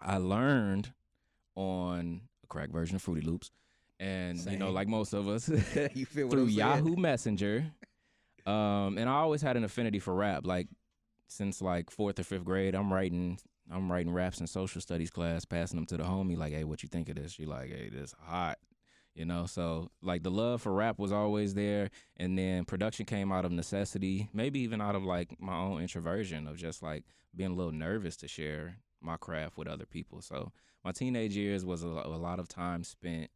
I 0.00 0.18
learned 0.18 0.92
on 1.54 2.22
a 2.44 2.46
crack 2.48 2.70
version 2.70 2.96
of 2.96 3.02
Fruity 3.02 3.26
Loops, 3.26 3.50
and 3.98 4.38
you 4.50 4.58
know, 4.58 4.70
like 4.70 4.88
most 4.88 5.14
of 5.14 5.26
us, 5.26 5.48
you 5.94 6.04
feel 6.06 6.28
through 6.28 6.46
Yahoo 6.46 6.96
Messenger. 6.96 7.66
Um, 8.44 8.96
and 8.98 9.08
I 9.08 9.14
always 9.14 9.42
had 9.42 9.56
an 9.56 9.64
affinity 9.64 9.98
for 9.98 10.14
rap. 10.14 10.46
Like 10.46 10.68
since 11.28 11.60
like 11.60 11.90
fourth 11.90 12.18
or 12.18 12.24
fifth 12.24 12.44
grade, 12.44 12.74
I'm 12.74 12.92
writing 12.92 13.38
I'm 13.70 13.90
writing 13.90 14.12
raps 14.12 14.40
in 14.40 14.46
social 14.46 14.80
studies 14.80 15.10
class, 15.10 15.44
passing 15.44 15.76
them 15.76 15.86
to 15.86 15.96
the 15.96 16.04
homie. 16.04 16.36
Like, 16.36 16.52
hey, 16.52 16.64
what 16.64 16.82
you 16.82 16.88
think 16.88 17.08
of 17.08 17.16
this? 17.16 17.32
She 17.32 17.46
like, 17.46 17.68
hey, 17.68 17.90
this 17.92 18.14
hot. 18.20 18.58
You 19.14 19.24
know, 19.24 19.46
so 19.46 19.90
like 20.02 20.22
the 20.22 20.30
love 20.30 20.60
for 20.60 20.74
rap 20.74 20.98
was 20.98 21.10
always 21.10 21.54
there, 21.54 21.90
and 22.18 22.38
then 22.38 22.66
production 22.66 23.06
came 23.06 23.32
out 23.32 23.46
of 23.46 23.52
necessity, 23.52 24.28
maybe 24.34 24.60
even 24.60 24.82
out 24.82 24.94
of 24.94 25.04
like 25.04 25.40
my 25.40 25.56
own 25.56 25.80
introversion 25.80 26.46
of 26.46 26.58
just 26.58 26.82
like 26.82 27.04
being 27.34 27.52
a 27.52 27.54
little 27.54 27.72
nervous 27.72 28.16
to 28.18 28.28
share 28.28 28.76
my 29.00 29.16
craft 29.16 29.56
with 29.56 29.68
other 29.68 29.86
people. 29.86 30.20
So 30.20 30.52
my 30.84 30.92
teenage 30.92 31.34
years 31.34 31.64
was 31.64 31.82
a, 31.82 31.86
a 31.86 32.18
lot 32.18 32.38
of 32.38 32.46
time 32.46 32.84
spent 32.84 33.30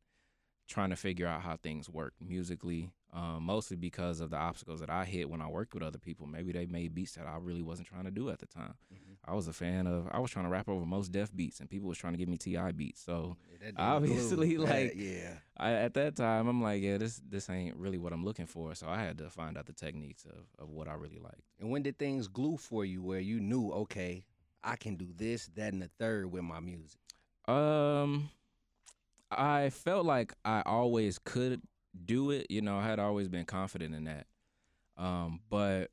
trying 0.70 0.90
to 0.90 0.96
figure 0.96 1.26
out 1.26 1.42
how 1.42 1.56
things 1.56 1.90
work 1.90 2.14
musically, 2.20 2.90
um, 3.12 3.42
mostly 3.42 3.76
because 3.76 4.20
of 4.20 4.30
the 4.30 4.36
obstacles 4.36 4.78
that 4.80 4.88
I 4.88 5.04
hit 5.04 5.28
when 5.28 5.42
I 5.42 5.48
worked 5.48 5.74
with 5.74 5.82
other 5.82 5.98
people. 5.98 6.26
Maybe 6.26 6.52
they 6.52 6.64
made 6.66 6.94
beats 6.94 7.12
that 7.16 7.26
I 7.26 7.36
really 7.38 7.60
wasn't 7.60 7.88
trying 7.88 8.04
to 8.04 8.10
do 8.12 8.30
at 8.30 8.38
the 8.38 8.46
time. 8.46 8.74
Mhm. 8.94 9.16
I 9.24 9.34
was 9.34 9.48
a 9.48 9.52
fan 9.52 9.86
of. 9.86 10.08
I 10.12 10.18
was 10.20 10.30
trying 10.30 10.46
to 10.46 10.50
rap 10.50 10.68
over 10.68 10.86
Mos 10.86 11.08
Def 11.08 11.34
beats, 11.36 11.60
and 11.60 11.68
people 11.68 11.88
was 11.88 11.98
trying 11.98 12.12
to 12.14 12.18
give 12.18 12.28
me 12.28 12.38
T.I. 12.38 12.72
beats. 12.72 13.02
So 13.02 13.36
Yeah, 13.60 13.72
Obviously, 13.76 14.56
like- 14.56 14.94
yeah. 14.96 15.38
I, 15.56 15.72
at 15.72 15.94
that 15.94 16.16
time, 16.16 16.46
I'm 16.48 16.62
like, 16.62 16.82
yeah, 16.82 16.96
this 16.98 17.20
this 17.28 17.50
ain't 17.50 17.76
really 17.76 17.98
what 17.98 18.12
I'm 18.12 18.24
looking 18.24 18.46
for. 18.46 18.74
So 18.76 18.88
I 18.88 18.98
had 19.02 19.18
to 19.18 19.28
find 19.28 19.58
out 19.58 19.66
the 19.66 19.72
techniques 19.74 20.24
of, 20.24 20.46
of 20.58 20.70
what 20.70 20.88
I 20.88 20.94
really 20.94 21.18
liked. 21.18 21.42
And 21.58 21.68
when 21.70 21.82
did 21.82 21.98
things 21.98 22.28
glue 22.28 22.56
for 22.56 22.84
you 22.84 23.02
where 23.02 23.20
you 23.20 23.40
knew, 23.40 23.70
okay, 23.72 24.24
I 24.62 24.76
can 24.76 24.94
do 24.96 25.08
this, 25.16 25.46
that, 25.56 25.72
and 25.72 25.82
the 25.82 25.90
third 25.98 26.30
with 26.32 26.42
my 26.44 26.60
music? 26.60 27.00
Um, 27.46 28.30
I 29.30 29.70
felt 29.70 30.04
like 30.04 30.34
I 30.44 30.62
always 30.66 31.18
could 31.18 31.62
do 32.04 32.30
it. 32.30 32.46
You 32.50 32.62
know, 32.62 32.78
I 32.78 32.84
had 32.84 32.98
always 32.98 33.28
been 33.28 33.44
confident 33.44 33.94
in 33.94 34.04
that. 34.04 34.26
Um, 34.96 35.40
but 35.48 35.90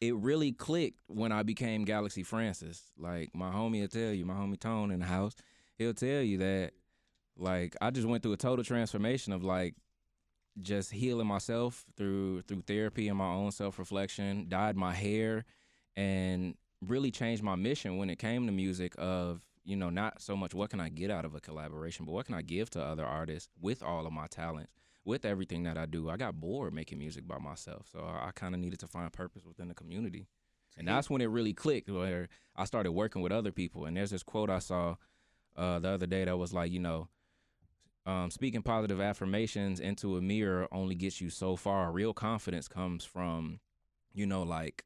it 0.00 0.14
really 0.16 0.52
clicked 0.52 1.00
when 1.06 1.30
I 1.30 1.42
became 1.42 1.84
Galaxy 1.84 2.22
Francis. 2.22 2.82
Like 2.98 3.34
my 3.34 3.50
homie 3.50 3.82
will 3.82 3.88
tell 3.88 4.12
you, 4.12 4.24
my 4.24 4.34
homie 4.34 4.58
Tone 4.58 4.90
in 4.90 5.00
the 5.00 5.06
house, 5.06 5.34
he'll 5.76 5.94
tell 5.94 6.22
you 6.22 6.38
that 6.38 6.72
like 7.36 7.76
I 7.80 7.90
just 7.90 8.06
went 8.06 8.22
through 8.22 8.32
a 8.32 8.38
total 8.38 8.64
transformation 8.64 9.32
of 9.32 9.44
like 9.44 9.74
just 10.60 10.90
healing 10.90 11.26
myself 11.26 11.84
through 11.96 12.42
through 12.42 12.62
therapy 12.66 13.08
and 13.08 13.18
my 13.18 13.32
own 13.32 13.50
self-reflection, 13.50 14.46
dyed 14.48 14.76
my 14.76 14.92
hair 14.92 15.44
and 15.96 16.54
really 16.86 17.10
changed 17.10 17.42
my 17.42 17.56
mission 17.56 17.98
when 17.98 18.10
it 18.10 18.18
came 18.18 18.46
to 18.46 18.52
music 18.52 18.94
of 18.98 19.42
you 19.70 19.76
know 19.76 19.90
not 19.90 20.20
so 20.20 20.36
much 20.36 20.54
what 20.54 20.70
can 20.70 20.80
I 20.80 20.88
get 20.88 21.10
out 21.10 21.24
of 21.24 21.34
a 21.34 21.40
collaboration, 21.40 22.04
but 22.04 22.12
what 22.12 22.26
can 22.26 22.34
I 22.34 22.42
give 22.42 22.70
to 22.70 22.82
other 22.82 23.04
artists 23.04 23.48
with 23.60 23.82
all 23.82 24.06
of 24.06 24.12
my 24.12 24.26
talents 24.26 24.72
with 25.04 25.24
everything 25.24 25.62
that 25.64 25.78
I 25.78 25.86
do, 25.86 26.10
I 26.10 26.16
got 26.16 26.40
bored 26.40 26.74
making 26.74 26.98
music 26.98 27.26
by 27.26 27.38
myself. 27.38 27.86
So 27.90 28.00
I, 28.00 28.28
I 28.28 28.30
kind 28.34 28.54
of 28.54 28.60
needed 28.60 28.80
to 28.80 28.86
find 28.86 29.12
purpose 29.12 29.44
within 29.44 29.68
the 29.68 29.74
community. 29.74 30.26
And 30.78 30.86
that's 30.86 31.10
when 31.10 31.20
it 31.20 31.26
really 31.26 31.52
clicked, 31.52 31.90
where 31.90 32.28
I 32.56 32.64
started 32.64 32.92
working 32.92 33.22
with 33.22 33.32
other 33.32 33.52
people. 33.52 33.86
And 33.86 33.96
there's 33.96 34.10
this 34.10 34.22
quote 34.22 34.50
I 34.50 34.60
saw 34.60 34.96
uh, 35.56 35.78
the 35.78 35.88
other 35.88 36.06
day 36.06 36.24
that 36.24 36.38
was 36.38 36.52
like, 36.52 36.70
you 36.70 36.78
know, 36.78 37.08
um, 38.06 38.30
speaking 38.30 38.62
positive 38.62 39.00
affirmations 39.00 39.80
into 39.80 40.16
a 40.16 40.22
mirror 40.22 40.68
only 40.72 40.94
gets 40.94 41.20
you 41.20 41.28
so 41.28 41.56
far. 41.56 41.92
Real 41.92 42.14
confidence 42.14 42.68
comes 42.68 43.04
from, 43.04 43.60
you 44.12 44.26
know, 44.26 44.42
like 44.42 44.84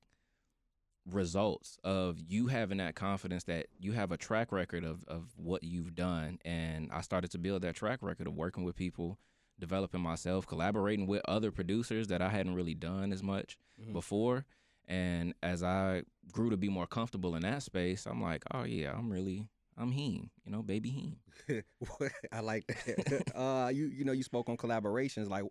results 1.10 1.78
of 1.84 2.18
you 2.18 2.46
having 2.46 2.78
that 2.78 2.94
confidence 2.94 3.44
that 3.44 3.66
you 3.78 3.92
have 3.92 4.12
a 4.12 4.16
track 4.16 4.52
record 4.52 4.84
of, 4.84 5.04
of 5.06 5.32
what 5.36 5.62
you've 5.62 5.94
done. 5.94 6.38
And 6.44 6.90
I 6.92 7.02
started 7.02 7.30
to 7.32 7.38
build 7.38 7.62
that 7.62 7.74
track 7.74 8.00
record 8.02 8.26
of 8.26 8.34
working 8.34 8.64
with 8.64 8.76
people 8.76 9.18
developing 9.58 10.00
myself, 10.00 10.46
collaborating 10.46 11.06
with 11.06 11.22
other 11.28 11.50
producers 11.50 12.08
that 12.08 12.22
I 12.22 12.28
hadn't 12.28 12.54
really 12.54 12.74
done 12.74 13.12
as 13.12 13.22
much 13.22 13.58
mm-hmm. 13.80 13.92
before. 13.92 14.46
And 14.86 15.34
as 15.42 15.62
I 15.62 16.02
grew 16.32 16.50
to 16.50 16.56
be 16.56 16.68
more 16.68 16.86
comfortable 16.86 17.36
in 17.36 17.42
that 17.42 17.62
space, 17.62 18.06
I'm 18.06 18.22
like, 18.22 18.42
oh 18.52 18.64
yeah, 18.64 18.92
I'm 18.92 19.10
really 19.10 19.48
I'm 19.76 19.90
him, 19.90 20.30
you 20.44 20.52
know, 20.52 20.62
baby 20.62 20.90
him. 20.90 21.64
I 22.32 22.40
like 22.40 22.66
that. 22.66 23.32
uh, 23.34 23.68
you 23.68 23.86
you 23.86 24.04
know, 24.04 24.12
you 24.12 24.22
spoke 24.22 24.48
on 24.48 24.56
collaborations. 24.56 25.28
Like 25.28 25.44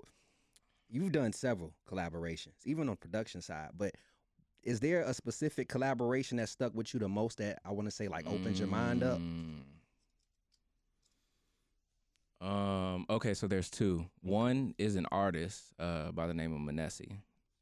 you've 0.90 1.12
done 1.12 1.34
several 1.34 1.74
collaborations, 1.90 2.54
even 2.66 2.90
on 2.90 2.96
production 2.96 3.42
side. 3.42 3.70
But 3.76 3.96
is 4.63 4.79
there 4.79 5.01
a 5.01 5.13
specific 5.13 5.67
collaboration 5.67 6.38
that 6.38 6.50
stuck 6.50 6.74
with 6.74 6.93
you 6.93 7.00
the 7.00 7.10
most 7.10 7.38
that 7.38 7.60
I 7.65 7.72
want 7.72 7.88
to 7.88 7.91
say 7.91 8.08
like 8.08 8.25
opens 8.27 8.58
mm. 8.58 8.60
your 8.60 8.67
mind 8.70 9.03
up? 9.03 9.20
Mm. 9.20 9.63
Um, 12.41 13.05
okay, 13.10 13.34
so 13.34 13.48
there's 13.48 13.70
two. 13.70 14.05
One 14.22 14.75
is 14.77 14.96
an 14.96 15.05
artist 15.12 15.74
uh, 15.79 16.12
by 16.12 16.27
the 16.27 16.34
name 16.34 16.53
of 16.53 16.60
Manessi, 16.60 17.17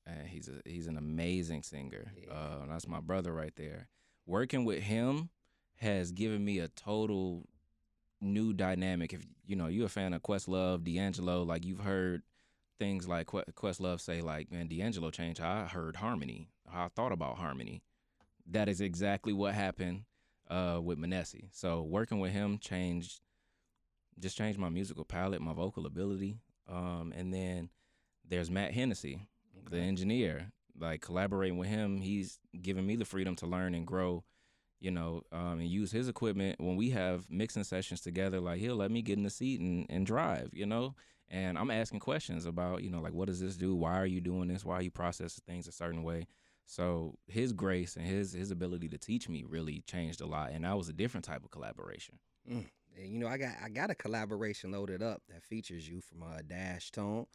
And 0.08 0.28
he's 0.28 0.50
a 0.50 0.68
he's 0.68 0.88
an 0.88 0.98
amazing 0.98 1.62
singer. 1.64 2.12
Yeah. 2.18 2.34
Uh, 2.34 2.66
that's 2.68 2.88
my 2.88 3.00
brother 3.00 3.32
right 3.32 3.56
there. 3.56 3.88
Working 4.26 4.66
with 4.66 4.82
him 4.82 5.30
has 5.78 6.12
given 6.12 6.44
me 6.44 6.60
a 6.60 6.68
total 6.68 7.48
new 8.22 8.54
dynamic. 8.54 9.14
If 9.14 9.26
you 9.46 9.56
know 9.56 9.68
you're 9.68 9.86
a 9.86 9.90
fan 9.90 10.14
of 10.14 10.24
Questlove, 10.24 10.84
D'Angelo, 10.84 11.44
like 11.44 11.64
you've 11.64 11.82
heard 11.82 12.24
things 12.82 13.08
like 13.08 13.28
Questlove 13.28 14.02
say, 14.02 14.22
like 14.22 14.52
man, 14.52 14.68
D'Angelo 14.68 15.12
changed 15.12 15.40
how 15.40 15.52
I 15.52 15.66
heard 15.66 15.98
harmony, 15.98 16.50
how 16.68 16.86
I 16.86 16.88
thought 16.88 17.12
about 17.12 17.38
harmony. 17.38 17.84
That 18.50 18.68
is 18.68 18.82
exactly 18.82 19.34
what 19.34 19.54
happened 19.54 20.06
uh, 20.50 20.80
with 20.84 20.98
Manessi. 20.98 21.50
So 21.52 21.84
working 21.84 22.20
with 22.20 22.32
him 22.32 22.58
changed 22.58 23.22
just 24.20 24.36
changed 24.36 24.58
my 24.58 24.70
musical 24.70 25.06
palette, 25.06 25.42
my 25.42 25.54
vocal 25.54 25.86
ability. 25.86 26.40
Um, 26.68 27.14
and 27.16 27.32
then 27.32 27.70
there's 28.28 28.50
Matt 28.50 28.74
Hennessy, 28.74 29.28
okay. 29.68 29.78
the 29.78 29.84
engineer. 29.84 30.52
Like 30.80 31.02
collaborating 31.02 31.60
with 31.60 31.70
him, 31.70 32.02
he's 32.02 32.40
giving 32.64 32.88
me 32.88 32.96
the 32.96 33.06
freedom 33.06 33.36
to 33.38 33.46
learn 33.46 33.76
and 33.76 33.86
grow, 33.86 34.24
you 34.80 34.90
know, 34.90 35.22
um, 35.32 35.60
and 35.60 35.68
use 35.68 35.92
his 35.92 36.08
equipment 36.08 36.60
when 36.60 36.78
we 36.78 36.90
have 36.90 37.30
mixing 37.30 37.64
sessions 37.64 38.02
together. 38.02 38.40
Like 38.40 38.60
he'll 38.60 38.76
let 38.76 38.90
me 38.90 39.04
get 39.04 39.18
in 39.18 39.24
the 39.24 39.30
seat 39.30 39.60
and, 39.60 39.86
and 39.88 40.04
drive, 40.04 40.50
you 40.52 40.66
know. 40.66 40.96
And 41.32 41.58
I'm 41.58 41.72
asking 41.72 42.02
questions 42.02 42.46
about, 42.46 42.84
you 42.84 42.90
know, 42.90 43.00
like 43.00 43.14
what 43.14 43.28
does 43.28 43.40
this 43.40 43.56
do? 43.56 43.74
Why 43.74 43.98
are 43.98 44.06
you 44.06 44.20
doing 44.20 44.50
this? 44.50 44.66
Why 44.66 44.76
are 44.76 44.82
you 44.82 44.92
processing 44.92 45.44
things 45.48 45.66
a 45.66 45.72
certain 45.72 46.04
way? 46.04 46.28
So 46.66 47.16
his 47.26 47.54
grace 47.54 47.96
and 47.96 48.06
his 48.06 48.34
his 48.34 48.52
ability 48.52 48.90
to 48.90 48.98
teach 48.98 49.30
me 49.30 49.46
really 49.48 49.82
changed 49.88 50.20
a 50.22 50.26
lot, 50.26 50.52
and 50.52 50.66
that 50.66 50.78
was 50.78 50.90
a 50.90 50.94
different 50.94 51.26
type 51.26 51.44
of 51.44 51.50
collaboration. 51.50 52.20
Mm. 52.50 52.66
And, 52.98 53.08
you 53.14 53.20
know, 53.20 53.28
I 53.28 53.38
got 53.38 53.54
I 53.64 53.70
got 53.70 53.90
a 53.90 53.96
collaboration 53.96 54.72
loaded 54.72 55.02
up 55.02 55.22
that 55.30 55.42
features 55.42 55.88
you 55.88 56.02
from 56.02 56.24
uh, 56.24 56.40
Dash 56.46 56.92
Tone, 56.92 57.26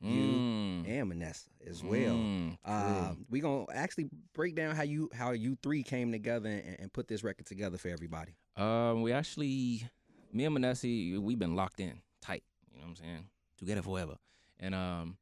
you 0.00 0.22
mm. 0.22 0.88
and 0.88 1.12
Manessa 1.12 1.48
as 1.66 1.84
well. 1.84 2.14
Mm, 2.14 2.56
uh, 2.64 3.12
we 3.30 3.40
gonna 3.40 3.66
actually 3.74 4.08
break 4.34 4.56
down 4.56 4.74
how 4.74 4.82
you 4.82 5.10
how 5.14 5.32
you 5.32 5.56
three 5.62 5.82
came 5.82 6.10
together 6.10 6.48
and, 6.48 6.80
and 6.80 6.92
put 6.92 7.06
this 7.06 7.22
record 7.22 7.46
together 7.46 7.76
for 7.76 7.88
everybody. 7.88 8.32
Um, 8.56 9.02
we 9.02 9.12
actually, 9.12 9.86
me 10.32 10.46
and 10.46 10.56
Manessa, 10.56 11.18
we've 11.18 11.38
been 11.38 11.54
locked 11.54 11.80
in 11.80 12.00
tight. 12.22 12.44
You 12.72 12.78
know 12.78 12.84
what 12.84 12.90
I'm 12.90 12.96
saying? 12.96 13.26
Together 13.62 13.82
forever. 13.82 14.16
And 14.58 14.74
um, 14.74 15.18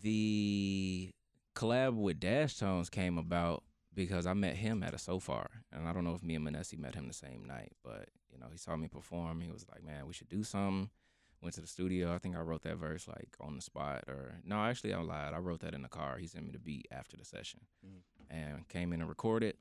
the 0.00 1.10
collab 1.54 1.92
with 1.96 2.18
Dash 2.18 2.56
Tones 2.56 2.88
came 2.88 3.18
about 3.18 3.62
because 3.92 4.24
I 4.24 4.32
met 4.32 4.56
him 4.56 4.82
at 4.82 4.94
a 4.94 4.98
Sofar, 4.98 5.50
and 5.70 5.86
I 5.86 5.92
don't 5.92 6.04
know 6.04 6.14
if 6.14 6.22
me 6.22 6.34
and 6.34 6.48
Manessa 6.48 6.78
met 6.78 6.94
him 6.94 7.06
the 7.06 7.12
same 7.12 7.44
night, 7.46 7.72
but 7.84 8.08
you 8.32 8.38
know, 8.38 8.46
he 8.50 8.56
saw 8.56 8.74
me 8.74 8.88
perform. 8.88 9.42
He 9.42 9.50
was 9.50 9.66
like, 9.70 9.84
"Man, 9.84 10.06
we 10.06 10.14
should 10.14 10.30
do 10.30 10.42
something." 10.42 10.88
Went 11.42 11.56
to 11.56 11.60
the 11.60 11.66
studio. 11.66 12.14
I 12.14 12.16
think 12.16 12.36
I 12.36 12.40
wrote 12.40 12.62
that 12.62 12.78
verse 12.78 13.06
like 13.06 13.36
on 13.38 13.54
the 13.54 13.60
spot, 13.60 14.04
or 14.08 14.40
no, 14.42 14.56
actually 14.56 14.94
I 14.94 15.02
lied. 15.02 15.34
I 15.34 15.38
wrote 15.40 15.60
that 15.60 15.74
in 15.74 15.82
the 15.82 15.90
car. 15.90 16.16
He 16.16 16.26
sent 16.26 16.46
me 16.46 16.52
the 16.52 16.58
beat 16.58 16.88
after 16.90 17.18
the 17.18 17.24
session, 17.26 17.60
mm-hmm. 17.86 18.34
and 18.34 18.66
came 18.68 18.94
in 18.94 19.00
and 19.00 19.10
recorded. 19.10 19.56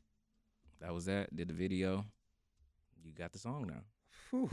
That 0.80 0.94
was 0.94 1.04
that. 1.08 1.36
Did 1.36 1.50
the 1.50 1.54
video. 1.54 2.06
You 3.04 3.12
got 3.12 3.34
the 3.34 3.40
song 3.40 3.68
now. 3.68 3.82
Whew. 4.32 4.50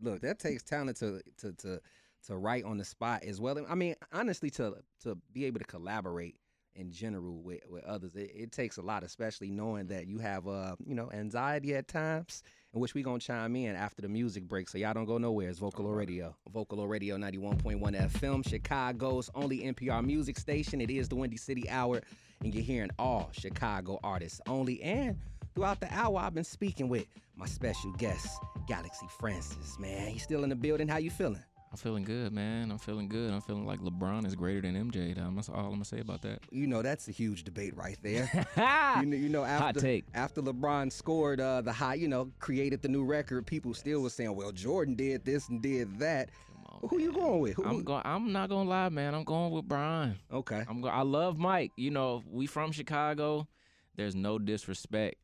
Look, 0.00 0.20
that 0.20 0.38
takes 0.38 0.62
talent 0.62 0.98
to 0.98 1.20
to 1.38 1.52
to 1.54 1.80
to 2.28 2.36
write 2.36 2.64
on 2.64 2.78
the 2.78 2.84
spot 2.84 3.24
as 3.24 3.40
well. 3.40 3.58
I 3.68 3.74
mean, 3.74 3.96
honestly, 4.12 4.50
to 4.50 4.76
to 5.02 5.18
be 5.32 5.46
able 5.46 5.58
to 5.58 5.64
collaborate 5.64 6.36
in 6.78 6.92
general 6.92 7.42
with, 7.42 7.60
with 7.68 7.84
others. 7.84 8.14
It, 8.14 8.30
it, 8.34 8.52
takes 8.52 8.76
a 8.76 8.82
lot, 8.82 9.02
especially 9.02 9.50
knowing 9.50 9.88
that 9.88 10.06
you 10.06 10.18
have 10.18 10.46
uh, 10.46 10.76
you 10.86 10.94
know, 10.94 11.10
anxiety 11.12 11.74
at 11.74 11.88
times, 11.88 12.44
in 12.72 12.80
which 12.80 12.94
we 12.94 13.02
gonna 13.02 13.18
chime 13.18 13.56
in 13.56 13.74
after 13.74 14.02
the 14.02 14.08
music 14.08 14.44
break. 14.44 14.68
So 14.68 14.78
y'all 14.78 14.94
don't 14.94 15.04
go 15.04 15.18
nowhere. 15.18 15.48
It's 15.48 15.58
Vocalo 15.58 15.94
Radio. 15.94 16.36
Vocalo 16.54 16.88
Radio 16.88 17.16
91.1 17.16 17.80
FM, 18.10 18.48
Chicago's 18.48 19.28
only 19.34 19.60
NPR 19.60 20.04
music 20.04 20.38
station. 20.38 20.80
It 20.80 20.90
is 20.90 21.08
the 21.08 21.16
Windy 21.16 21.36
City 21.36 21.68
Hour, 21.68 22.00
and 22.42 22.54
you're 22.54 22.62
hearing 22.62 22.90
all 22.98 23.30
Chicago 23.32 23.98
artists 24.04 24.40
only. 24.46 24.80
And 24.82 25.18
throughout 25.54 25.80
the 25.80 25.92
hour, 25.92 26.18
I've 26.18 26.34
been 26.34 26.44
speaking 26.44 26.88
with 26.88 27.06
my 27.34 27.46
special 27.46 27.90
guest, 27.92 28.28
Galaxy 28.68 29.06
Francis. 29.18 29.78
Man, 29.80 30.08
he's 30.08 30.22
still 30.22 30.44
in 30.44 30.50
the 30.50 30.56
building. 30.56 30.86
How 30.86 30.98
you 30.98 31.10
feeling? 31.10 31.42
I'm 31.70 31.76
feeling 31.76 32.04
good, 32.04 32.32
man. 32.32 32.70
I'm 32.70 32.78
feeling 32.78 33.08
good. 33.08 33.30
I'm 33.30 33.42
feeling 33.42 33.66
like 33.66 33.80
LeBron 33.80 34.26
is 34.26 34.34
greater 34.34 34.62
than 34.62 34.90
MJ. 34.90 35.14
That's 35.14 35.48
all 35.50 35.66
I'm 35.66 35.70
gonna 35.72 35.84
say 35.84 36.00
about 36.00 36.22
that. 36.22 36.40
You 36.50 36.66
know, 36.66 36.80
that's 36.80 37.08
a 37.08 37.10
huge 37.12 37.44
debate 37.44 37.76
right 37.76 37.98
there. 38.02 38.30
you 39.00 39.06
know, 39.06 39.16
you 39.16 39.28
know 39.28 39.44
after 39.44 39.80
take. 39.80 40.06
after 40.14 40.40
LeBron 40.40 40.90
scored 40.90 41.40
uh, 41.40 41.60
the 41.60 41.72
high, 41.72 41.94
you 41.94 42.08
know, 42.08 42.30
created 42.38 42.80
the 42.80 42.88
new 42.88 43.04
record, 43.04 43.46
people 43.46 43.74
still 43.74 44.00
were 44.00 44.10
saying, 44.10 44.34
"Well, 44.34 44.50
Jordan 44.50 44.94
did 44.94 45.24
this 45.26 45.48
and 45.50 45.60
did 45.60 45.98
that." 45.98 46.30
On, 46.66 46.88
who 46.88 46.96
man. 46.96 47.06
you 47.06 47.12
going 47.12 47.40
with? 47.40 47.54
Who, 47.54 47.64
I'm 47.64 47.84
going. 47.84 48.02
I'm 48.04 48.32
not 48.32 48.48
gonna 48.48 48.68
lie, 48.68 48.88
man. 48.88 49.14
I'm 49.14 49.24
going 49.24 49.52
with 49.52 49.68
Bron. 49.68 50.16
Okay. 50.32 50.64
I'm. 50.66 50.80
Go- 50.80 50.88
I 50.88 51.02
love 51.02 51.36
Mike. 51.36 51.72
You 51.76 51.90
know, 51.90 52.22
we 52.26 52.46
from 52.46 52.72
Chicago. 52.72 53.46
There's 53.94 54.14
no 54.14 54.38
disrespect, 54.38 55.16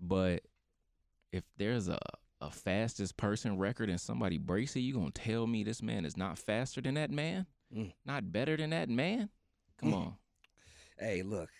but 0.00 0.42
if 1.30 1.44
there's 1.56 1.88
a 1.88 1.98
a 2.40 2.50
fastest 2.50 3.16
person 3.16 3.58
record 3.58 3.88
and 3.88 4.00
somebody 4.00 4.38
breaks 4.38 4.76
it, 4.76 4.80
you 4.80 4.94
gonna 4.94 5.10
tell 5.10 5.46
me 5.46 5.64
this 5.64 5.82
man 5.82 6.04
is 6.04 6.16
not 6.16 6.38
faster 6.38 6.80
than 6.80 6.94
that 6.94 7.10
man? 7.10 7.46
Mm. 7.74 7.92
Not 8.04 8.32
better 8.32 8.56
than 8.56 8.70
that 8.70 8.88
man? 8.88 9.28
Come 9.80 9.92
mm. 9.92 9.96
on. 9.96 10.14
Hey, 10.98 11.22
look, 11.22 11.50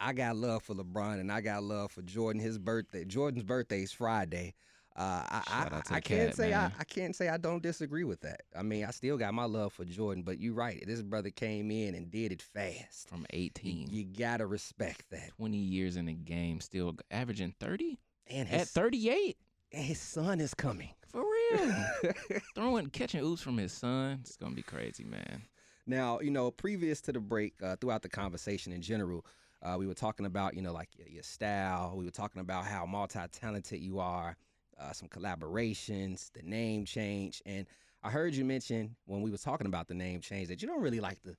I 0.00 0.12
got 0.12 0.36
love 0.36 0.62
for 0.62 0.74
LeBron 0.74 1.20
and 1.20 1.32
I 1.32 1.40
got 1.40 1.62
love 1.62 1.90
for 1.90 2.02
Jordan. 2.02 2.40
His 2.40 2.58
birthday, 2.58 3.04
Jordan's 3.04 3.44
birthday 3.44 3.82
is 3.82 3.92
Friday. 3.92 4.54
Uh, 4.96 5.22
I, 5.30 5.42
I, 5.46 5.96
I 5.96 6.00
can't 6.00 6.34
say 6.34 6.52
I, 6.52 6.72
I, 6.76 6.82
can't 6.82 7.14
say 7.14 7.28
I 7.28 7.36
don't 7.36 7.62
disagree 7.62 8.02
with 8.02 8.20
that. 8.22 8.40
I 8.56 8.62
mean, 8.62 8.84
I 8.84 8.90
still 8.90 9.16
got 9.16 9.32
my 9.32 9.44
love 9.44 9.72
for 9.72 9.84
Jordan, 9.84 10.24
but 10.24 10.40
you're 10.40 10.54
right. 10.54 10.82
This 10.88 11.02
brother 11.02 11.30
came 11.30 11.70
in 11.70 11.94
and 11.94 12.10
did 12.10 12.32
it 12.32 12.42
fast. 12.42 13.08
From 13.08 13.24
18, 13.30 13.86
you, 13.90 13.98
you 13.98 14.04
gotta 14.04 14.44
respect 14.44 15.04
that. 15.10 15.30
20 15.36 15.56
years 15.56 15.94
in 15.94 16.06
the 16.06 16.14
game, 16.14 16.60
still 16.60 16.96
averaging 17.12 17.54
30 17.60 18.00
and 18.28 18.48
his, 18.48 18.62
at 18.62 18.68
38 18.68 19.36
and 19.72 19.84
his 19.84 19.98
son 20.00 20.40
is 20.40 20.54
coming. 20.54 20.90
For 21.06 21.22
real. 21.22 21.84
Throwing, 22.54 22.90
catching 22.90 23.22
oops 23.22 23.42
from 23.42 23.56
his 23.56 23.72
son. 23.72 24.18
It's 24.20 24.36
going 24.36 24.52
to 24.52 24.56
be 24.56 24.62
crazy, 24.62 25.04
man. 25.04 25.42
Now, 25.86 26.20
you 26.20 26.30
know, 26.30 26.50
previous 26.50 27.00
to 27.02 27.12
the 27.12 27.20
break, 27.20 27.54
uh, 27.62 27.76
throughout 27.80 28.02
the 28.02 28.08
conversation 28.08 28.72
in 28.72 28.82
general, 28.82 29.24
uh, 29.62 29.76
we 29.78 29.86
were 29.86 29.94
talking 29.94 30.26
about, 30.26 30.54
you 30.54 30.62
know, 30.62 30.72
like 30.72 30.90
your, 30.96 31.08
your, 31.08 31.22
style. 31.22 31.94
We 31.96 32.04
were 32.04 32.10
talking 32.10 32.40
about 32.40 32.66
how 32.66 32.84
multi 32.86 33.20
talented 33.32 33.80
you 33.80 33.98
are. 33.98 34.36
uh, 34.78 34.92
some 34.92 35.08
collaborations, 35.08 36.30
the 36.32 36.42
name 36.42 36.84
change, 36.84 37.42
and 37.44 37.66
I 38.02 38.10
heard 38.10 38.34
you 38.34 38.44
mention 38.44 38.94
when 39.06 39.22
we 39.22 39.30
were 39.30 39.38
talking 39.38 39.66
about 39.66 39.88
the 39.88 39.94
name 39.94 40.20
change 40.20 40.48
that 40.48 40.62
you 40.62 40.68
don't 40.68 40.80
really 40.80 41.00
like 41.00 41.20
to 41.22 41.34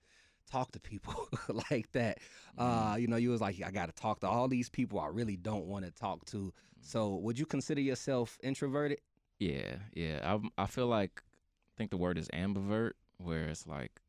talk 0.50 0.72
to 0.72 0.80
people 0.80 1.28
like 1.72 1.92
that. 1.94 2.20
Uh, 2.58 2.98
you 3.00 3.08
know, 3.08 3.16
you 3.16 3.30
was 3.30 3.42
like, 3.42 3.62
I 3.66 3.72
got 3.72 3.88
to 3.88 3.94
talk 3.94 4.20
to 4.22 4.28
all 4.28 4.48
these 4.48 4.70
people 4.70 5.00
I 5.00 5.08
really 5.08 5.38
don't 5.38 5.66
want 5.66 5.86
to 5.86 5.92
talk 5.92 6.26
to. 6.28 6.54
So, 6.82 7.16
would 7.16 7.38
you 7.38 7.46
consider 7.46 7.82
yourself 7.82 8.38
introverted? 8.44 9.00
Yeah, 9.40 9.76
yeah. 9.94 10.20
I 10.58 10.64
I 10.64 10.66
feel 10.66 10.88
like 10.88 11.22
I 11.22 11.74
think 11.78 11.92
the 11.92 11.98
word 11.98 12.18
is 12.18 12.28
ambivert, 12.30 12.92
where 13.18 13.48
it's 13.48 13.68
like 13.68 14.02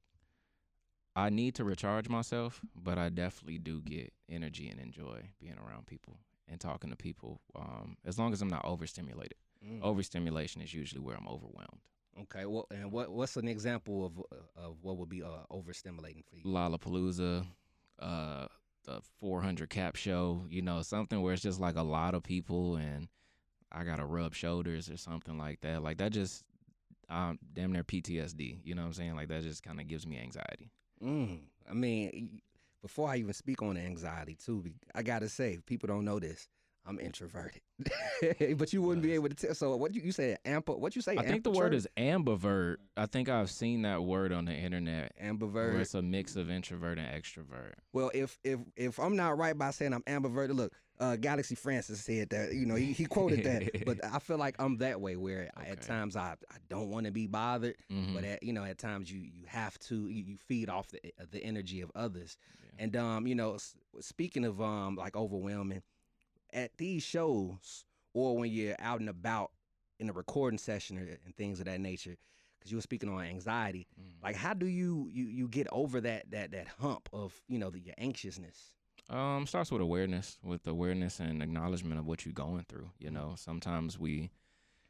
I 1.14 1.30
need 1.30 1.54
to 1.56 1.64
recharge 1.64 2.08
myself, 2.08 2.60
but 2.74 2.98
I 2.98 3.08
definitely 3.08 3.58
do 3.58 3.80
get 3.80 4.12
energy 4.28 4.68
and 4.68 4.80
enjoy 4.80 5.30
being 5.40 5.56
around 5.58 5.86
people 5.86 6.18
and 6.48 6.60
talking 6.60 6.90
to 6.90 6.96
people. 6.96 7.40
Um, 7.54 7.96
as 8.04 8.18
long 8.18 8.32
as 8.32 8.42
I'm 8.42 8.48
not 8.48 8.64
overstimulated. 8.64 9.34
Mm. 9.64 9.82
Overstimulation 9.82 10.62
is 10.62 10.72
usually 10.72 11.00
where 11.00 11.16
I'm 11.16 11.28
overwhelmed. 11.28 11.80
Okay. 12.22 12.44
Well, 12.46 12.66
and 12.70 12.92
what 12.92 13.10
what's 13.10 13.36
an 13.36 13.48
example 13.48 14.04
of 14.06 14.20
of 14.56 14.76
what 14.82 14.96
would 14.96 15.08
be 15.08 15.22
uh, 15.22 15.44
overstimulating 15.50 16.24
for 16.24 16.36
you? 16.36 16.44
Lollapalooza, 16.44 17.46
uh, 18.00 18.46
the 18.84 19.00
400 19.18 19.70
cap 19.70 19.96
show, 19.96 20.44
you 20.48 20.62
know, 20.62 20.82
something 20.82 21.20
where 21.22 21.34
it's 21.34 21.42
just 21.42 21.60
like 21.60 21.76
a 21.76 21.82
lot 21.82 22.14
of 22.14 22.22
people 22.22 22.76
and 22.76 23.08
I 23.72 23.84
gotta 23.84 24.04
rub 24.04 24.34
shoulders 24.34 24.90
or 24.90 24.96
something 24.96 25.38
like 25.38 25.60
that. 25.60 25.82
Like 25.82 25.98
that 25.98 26.12
just, 26.12 26.44
um, 27.08 27.38
damn 27.52 27.72
near 27.72 27.84
PTSD. 27.84 28.58
You 28.64 28.74
know 28.74 28.82
what 28.82 28.88
I'm 28.88 28.94
saying? 28.94 29.16
Like 29.16 29.28
that 29.28 29.42
just 29.42 29.62
kind 29.62 29.80
of 29.80 29.86
gives 29.86 30.06
me 30.06 30.18
anxiety. 30.18 30.70
Mm. 31.02 31.40
I 31.68 31.74
mean, 31.74 32.40
before 32.82 33.08
I 33.08 33.16
even 33.16 33.32
speak 33.32 33.62
on 33.62 33.76
anxiety 33.76 34.34
too, 34.34 34.64
I 34.94 35.02
gotta 35.02 35.28
say, 35.28 35.58
people 35.66 35.86
don't 35.86 36.04
know 36.04 36.18
this. 36.18 36.48
I'm 36.86 36.98
introverted, 36.98 37.60
but 38.56 38.72
you 38.72 38.82
wouldn't 38.82 39.02
be 39.02 39.12
able 39.12 39.28
to 39.28 39.34
tell. 39.34 39.54
So 39.54 39.76
what 39.76 39.94
you, 39.94 40.00
you 40.02 40.12
say? 40.12 40.36
Amp? 40.44 40.68
What 40.68 40.96
you 40.96 41.02
say? 41.02 41.16
I 41.16 41.22
think 41.22 41.44
the 41.44 41.50
word 41.50 41.74
is 41.74 41.86
ambivert. 41.96 42.76
I 42.96 43.06
think 43.06 43.28
I've 43.28 43.50
seen 43.50 43.82
that 43.82 44.02
word 44.02 44.32
on 44.32 44.46
the 44.46 44.52
internet. 44.54 45.12
ambivert. 45.22 45.52
Where 45.72 45.80
it's 45.80 45.94
a 45.94 46.02
mix 46.02 46.36
of 46.36 46.50
introvert 46.50 46.98
and 46.98 47.06
extrovert. 47.06 47.74
Well, 47.92 48.10
if 48.14 48.38
if 48.44 48.60
if 48.76 48.98
I'm 48.98 49.14
not 49.14 49.36
right 49.38 49.56
by 49.56 49.70
saying 49.70 49.92
I'm 49.92 50.02
ambiverted, 50.02 50.54
look, 50.56 50.72
uh, 50.98 51.16
Galaxy 51.16 51.54
Francis 51.54 52.00
said 52.02 52.30
that. 52.30 52.54
You 52.54 52.66
know, 52.66 52.74
he, 52.76 52.92
he 52.92 53.04
quoted 53.04 53.44
that, 53.44 53.84
but 53.84 54.02
I 54.12 54.18
feel 54.18 54.38
like 54.38 54.56
I'm 54.58 54.78
that 54.78 55.00
way. 55.00 55.16
Where 55.16 55.50
I, 55.56 55.66
at 55.66 55.82
times 55.82 56.16
I 56.16 56.34
I 56.50 56.56
don't 56.70 56.88
want 56.88 57.06
to 57.06 57.12
be 57.12 57.26
bothered, 57.26 57.76
Mhm. 57.92 58.14
but 58.14 58.24
at, 58.24 58.42
you 58.42 58.52
know 58.54 58.64
at 58.64 58.78
times 58.78 59.12
you 59.12 59.20
you 59.20 59.44
have 59.46 59.78
to 59.80 60.08
you, 60.08 60.24
you 60.24 60.36
feed 60.48 60.68
off 60.70 60.88
the 60.88 61.00
the 61.30 61.44
energy 61.44 61.82
of 61.82 61.92
others. 61.94 62.36
Yeah. 62.78 62.84
And 62.84 62.96
um, 62.96 63.26
you 63.26 63.34
know, 63.34 63.58
speaking 64.00 64.44
of 64.44 64.60
um 64.62 64.96
like 64.96 65.14
overwhelming, 65.14 65.82
at 66.52 66.76
these 66.78 67.02
shows 67.02 67.84
or 68.14 68.36
when 68.36 68.50
you're 68.50 68.76
out 68.78 69.00
and 69.00 69.08
about 69.08 69.52
in 69.98 70.08
a 70.08 70.12
recording 70.12 70.58
session 70.58 70.98
or, 70.98 71.02
and 71.24 71.36
things 71.36 71.60
of 71.60 71.66
that 71.66 71.80
nature, 71.80 72.16
because 72.58 72.70
you 72.70 72.76
were 72.76 72.82
speaking 72.82 73.08
on 73.08 73.22
anxiety. 73.22 73.86
Mhm. 74.00 74.22
Like, 74.22 74.36
how 74.36 74.54
do 74.54 74.66
you 74.66 75.08
you 75.12 75.24
you 75.24 75.48
get 75.48 75.66
over 75.72 76.00
that 76.00 76.30
that 76.30 76.50
that 76.52 76.68
hump 76.78 77.08
of 77.12 77.40
you 77.48 77.58
know 77.58 77.70
the, 77.70 77.80
your 77.80 77.94
anxiousness? 77.98 78.74
Um, 79.08 79.46
starts 79.46 79.72
with 79.72 79.82
awareness, 79.82 80.38
with 80.44 80.66
awareness 80.68 81.18
and 81.18 81.42
acknowledgement 81.42 81.98
of 81.98 82.06
what 82.06 82.24
you're 82.24 82.32
going 82.32 82.64
through. 82.68 82.90
You 82.98 83.10
know, 83.10 83.34
sometimes 83.36 83.98
we 83.98 84.30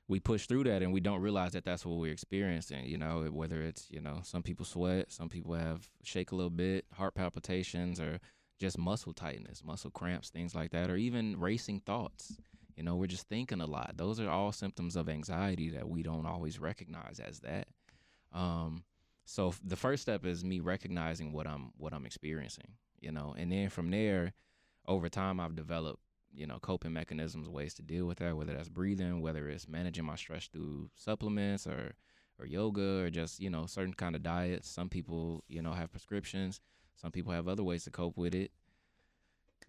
we 0.09 0.21
push 0.21 0.47
through 0.47 0.65
that 0.65 0.83
and 0.83 0.93
we 0.93 1.01
don't 1.01 1.21
realize 1.23 1.53
that 1.53 1.65
that's 1.65 1.87
what 1.87 1.99
we're 1.99 2.13
experiencing. 2.13 2.85
You 2.87 2.99
know, 2.99 3.23
whether 3.31 3.63
it's 3.63 3.91
you 3.91 4.01
know 4.01 4.21
some 4.23 4.43
people 4.43 4.65
sweat, 4.67 5.11
some 5.11 5.29
people 5.29 5.55
have 5.55 5.89
shake 6.03 6.33
a 6.33 6.37
little 6.37 6.51
bit, 6.51 6.85
heart 6.95 7.15
palpitations, 7.15 8.01
or 8.01 8.21
just 8.61 8.79
muscle 8.79 9.13
tightness, 9.15 9.65
muscle 9.65 9.91
cramps, 9.91 10.29
things 10.29 10.55
like 10.55 10.71
that, 10.71 10.91
or 10.91 10.97
even 10.97 11.41
racing 11.41 11.81
thoughts. 11.81 12.37
You 12.77 12.85
know, 12.85 12.95
we're 12.95 13.07
just 13.07 13.29
thinking 13.29 13.61
a 13.61 13.67
lot. 13.67 13.95
Those 13.97 14.21
are 14.21 14.31
all 14.31 14.53
symptoms 14.53 14.97
of 14.97 15.09
anxiety 15.09 15.71
that 15.71 15.89
we 15.89 16.03
don't 16.03 16.27
always 16.27 16.61
recognize 16.61 17.21
as 17.21 17.41
that. 17.41 17.69
Um, 18.33 18.85
so 19.25 19.55
the 19.65 19.77
first 19.77 20.03
step 20.03 20.25
is 20.25 20.45
me 20.45 20.61
recognizing 20.61 21.33
what 21.33 21.47
I'm 21.47 21.73
what 21.77 21.93
I'm 21.93 22.07
experiencing, 22.07 22.73
you 23.01 23.13
know, 23.13 23.35
and 23.37 23.51
then 23.51 23.71
from 23.71 23.91
there, 23.91 24.35
over 24.87 25.09
time, 25.09 25.41
I've 25.41 25.57
developed 25.57 26.03
you 26.33 26.47
know 26.47 26.59
coping 26.61 26.93
mechanisms, 26.93 27.49
ways 27.49 27.75
to 27.75 27.83
deal 27.83 28.07
with 28.07 28.19
that, 28.19 28.37
whether 28.37 28.53
that's 28.55 28.69
breathing, 28.69 29.21
whether 29.21 29.49
it's 29.49 29.69
managing 29.69 30.05
my 30.05 30.17
stress 30.17 30.47
through 30.47 30.91
supplements 30.95 31.67
or 31.67 31.95
or 32.39 32.47
yoga 32.47 33.03
or 33.03 33.11
just 33.11 33.41
you 33.41 33.51
know 33.51 33.67
certain 33.67 33.95
kind 33.95 34.17
of 34.17 34.23
diets. 34.23 34.69
Some 34.69 34.89
people 34.89 35.45
you 35.49 35.63
know 35.63 35.73
have 35.73 35.91
prescriptions. 35.91 36.61
Some 37.01 37.13
people 37.13 37.33
have 37.33 37.49
other 37.49 37.63
ways 37.65 37.85
to 37.85 37.91
cope 37.91 38.17
with 38.17 38.35
it. 38.35 38.51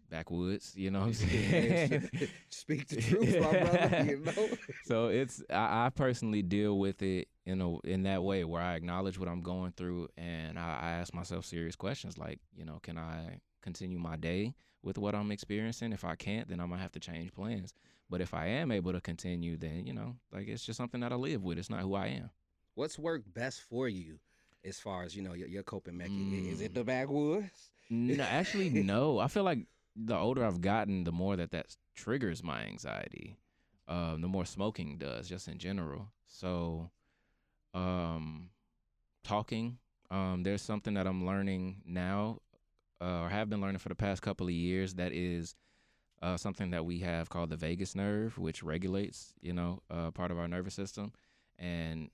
Backwoods, 0.10 0.74
you 0.76 0.92
know 0.92 1.00
what 1.00 1.08
I'm 1.08 1.14
saying? 1.14 2.10
Speak 2.50 2.90
the 2.90 2.96
truth, 3.02 3.40
my 3.40 3.60
brother. 3.60 4.06
You 4.06 4.18
know. 4.20 4.50
so 4.84 5.08
it's 5.08 5.42
I, 5.50 5.86
I 5.86 5.90
personally 5.90 6.42
deal 6.42 6.78
with 6.78 7.02
it 7.02 7.30
in 7.46 7.62
a 7.62 7.80
in 7.82 8.04
that 8.04 8.22
way 8.22 8.44
where 8.44 8.62
I 8.62 8.76
acknowledge 8.76 9.18
what 9.18 9.30
I'm 9.30 9.42
going 9.42 9.72
through 9.72 10.10
and 10.18 10.60
I, 10.60 10.80
I 10.82 10.90
ask 10.92 11.14
myself 11.14 11.46
serious 11.46 11.78
questions 11.78 12.18
like 12.18 12.40
you 12.54 12.66
know 12.66 12.80
can 12.84 12.98
I 12.98 13.40
continue 13.62 14.00
my 14.00 14.18
day 14.18 14.54
with 14.84 14.98
what 14.98 15.16
I'm 15.16 15.32
experiencing 15.32 15.94
if 15.94 16.04
I 16.04 16.16
can't 16.16 16.50
then 16.50 16.60
I'm 16.60 16.70
gonna 16.70 16.82
have 16.82 16.92
to 16.94 17.00
change 17.00 17.32
plans 17.34 17.74
but 18.10 18.20
if 18.20 18.34
I 18.34 18.48
am 18.48 18.70
able 18.72 18.92
to 18.92 19.00
continue 19.00 19.56
then 19.56 19.86
you 19.88 19.94
know 19.94 20.18
like 20.34 20.50
it's 20.50 20.66
just 20.66 20.76
something 20.78 21.00
that 21.00 21.14
I 21.14 21.16
live 21.16 21.42
with 21.42 21.58
it's 21.58 21.70
not 21.70 21.82
who 21.82 21.96
I 21.96 22.08
am 22.08 22.32
What's 22.76 22.98
worked 22.98 23.34
best 23.34 23.62
for 23.62 23.90
you, 23.90 24.20
as 24.66 24.80
far 24.80 25.04
as 25.04 25.16
you 25.16 25.22
know 25.22 25.34
your, 25.34 25.48
your 25.48 25.64
coping 25.64 25.98
mechanism? 25.98 26.52
Is 26.54 26.62
it 26.62 26.72
Mm. 26.72 26.76
the 26.76 26.84
backwoods? 26.84 27.72
no 27.90 28.24
actually 28.24 28.70
no 28.94 29.20
I 29.20 29.28
feel 29.28 29.44
like 29.44 29.60
the 29.96 30.16
older 30.16 30.46
I've 30.46 30.62
gotten 30.62 31.04
the 31.04 31.12
more 31.12 31.36
that 31.36 31.52
that 31.52 31.76
triggers 31.96 32.44
my 32.44 32.64
anxiety 32.64 33.38
um, 33.88 34.22
the 34.22 34.28
more 34.28 34.46
smoking 34.46 34.98
does 34.98 35.28
just 35.28 35.48
in 35.48 35.58
general 35.58 36.08
so 36.26 36.90
um 37.74 38.50
talking 39.24 39.78
um 40.10 40.44
there's 40.44 40.62
something 40.62 40.94
that 40.94 41.08
i'm 41.08 41.26
learning 41.26 41.82
now 41.86 42.38
uh, 43.02 43.22
or 43.22 43.30
have 43.30 43.50
been 43.50 43.62
learning 43.62 43.78
for 43.80 43.90
the 43.90 43.96
past 43.96 44.22
couple 44.22 44.48
of 44.48 44.54
years 44.54 44.96
that 44.96 45.12
is 45.14 45.56
uh, 46.22 46.38
something 46.38 46.72
that 46.72 46.86
we 46.86 47.00
have 47.00 47.30
called 47.30 47.50
the 47.50 47.56
vagus 47.58 47.96
nerve 47.96 48.38
which 48.38 48.62
regulates 48.64 49.34
you 49.42 49.54
know 49.54 49.82
uh, 49.90 50.12
part 50.12 50.32
of 50.32 50.38
our 50.40 50.48
nervous 50.48 50.74
system 50.74 51.12
and 51.58 52.10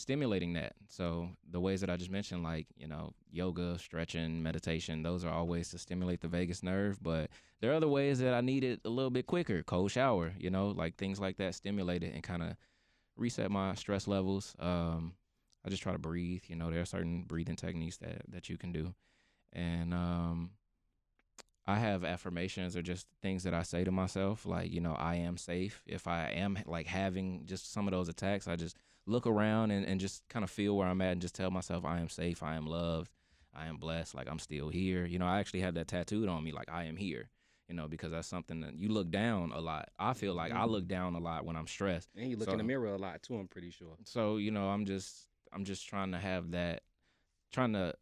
stimulating 0.00 0.54
that 0.54 0.72
so 0.88 1.28
the 1.50 1.60
ways 1.60 1.80
that 1.80 1.90
i 1.90 1.96
just 1.96 2.10
mentioned 2.10 2.42
like 2.42 2.66
you 2.76 2.86
know 2.86 3.12
yoga 3.30 3.78
stretching 3.78 4.42
meditation 4.42 5.02
those 5.02 5.24
are 5.24 5.32
all 5.32 5.46
ways 5.46 5.68
to 5.70 5.78
stimulate 5.78 6.20
the 6.20 6.28
vagus 6.28 6.62
nerve 6.62 7.02
but 7.02 7.30
there 7.60 7.70
are 7.70 7.74
other 7.74 7.88
ways 7.88 8.18
that 8.18 8.34
i 8.34 8.40
need 8.40 8.64
it 8.64 8.80
a 8.84 8.88
little 8.88 9.10
bit 9.10 9.26
quicker 9.26 9.62
cold 9.62 9.90
shower 9.90 10.32
you 10.38 10.50
know 10.50 10.68
like 10.68 10.96
things 10.96 11.20
like 11.20 11.36
that 11.36 11.54
stimulate 11.54 12.02
it 12.02 12.14
and 12.14 12.22
kind 12.22 12.42
of 12.42 12.56
reset 13.20 13.50
my 13.50 13.74
stress 13.74 14.08
levels. 14.08 14.56
Um, 14.58 15.12
I 15.64 15.68
just 15.68 15.82
try 15.82 15.92
to 15.92 15.98
breathe. 15.98 16.42
You 16.48 16.56
know, 16.56 16.70
there 16.70 16.80
are 16.80 16.86
certain 16.86 17.22
breathing 17.22 17.56
techniques 17.56 17.98
that 17.98 18.22
that 18.30 18.48
you 18.48 18.56
can 18.56 18.72
do, 18.72 18.94
and 19.52 19.92
um, 19.92 20.50
I 21.66 21.78
have 21.78 22.02
affirmations 22.02 22.76
or 22.76 22.82
just 22.82 23.06
things 23.22 23.44
that 23.44 23.54
I 23.54 23.62
say 23.62 23.84
to 23.84 23.92
myself, 23.92 24.46
like 24.46 24.72
you 24.72 24.80
know, 24.80 24.94
I 24.94 25.16
am 25.16 25.36
safe. 25.36 25.82
If 25.86 26.08
I 26.08 26.30
am 26.30 26.58
like 26.66 26.86
having 26.86 27.42
just 27.44 27.72
some 27.72 27.86
of 27.86 27.92
those 27.92 28.08
attacks, 28.08 28.48
I 28.48 28.56
just 28.56 28.76
look 29.10 29.26
around 29.26 29.70
and, 29.70 29.84
and 29.86 30.00
just 30.00 30.26
kind 30.28 30.44
of 30.44 30.50
feel 30.50 30.76
where 30.76 30.88
I'm 30.88 31.00
at 31.02 31.12
and 31.12 31.20
just 31.20 31.34
tell 31.34 31.50
myself 31.50 31.84
I 31.84 32.00
am 32.00 32.08
safe, 32.08 32.42
I 32.42 32.56
am 32.56 32.66
loved, 32.66 33.10
I 33.54 33.66
am 33.66 33.76
blessed, 33.76 34.14
like 34.14 34.28
I'm 34.28 34.38
still 34.38 34.68
here. 34.68 35.04
You 35.04 35.18
know, 35.18 35.26
I 35.26 35.40
actually 35.40 35.60
have 35.60 35.74
that 35.74 35.88
tattooed 35.88 36.28
on 36.28 36.42
me, 36.44 36.52
like 36.52 36.70
I 36.70 36.84
am 36.84 36.96
here. 36.96 37.30
You 37.68 37.76
know, 37.76 37.86
because 37.86 38.10
that's 38.10 38.26
something 38.26 38.62
that 38.62 38.74
you 38.74 38.88
look 38.88 39.12
down 39.12 39.52
a 39.52 39.60
lot. 39.60 39.90
I 39.96 40.12
feel 40.12 40.34
like 40.34 40.50
I 40.50 40.64
Mhm. 40.64 40.70
look 40.70 40.88
down 40.88 41.14
a 41.14 41.20
lot 41.20 41.44
when 41.44 41.54
I'm 41.54 41.68
stressed. 41.68 42.08
And 42.16 42.28
you 42.28 42.36
look 42.36 42.48
in 42.48 42.58
the 42.58 42.64
mirror 42.64 42.88
a 42.88 42.96
lot 42.98 43.22
too. 43.22 43.36
I'm 43.36 43.46
pretty 43.46 43.70
sure. 43.70 43.96
So, 44.04 44.38
you 44.38 44.50
know, 44.50 44.70
I'm 44.70 44.86
just 44.86 45.28
I'm 45.52 45.64
just 45.64 45.86
trying 45.86 46.10
to 46.10 46.18
have 46.18 46.50
that 46.50 46.82
trying 47.52 47.72
to 47.74 47.94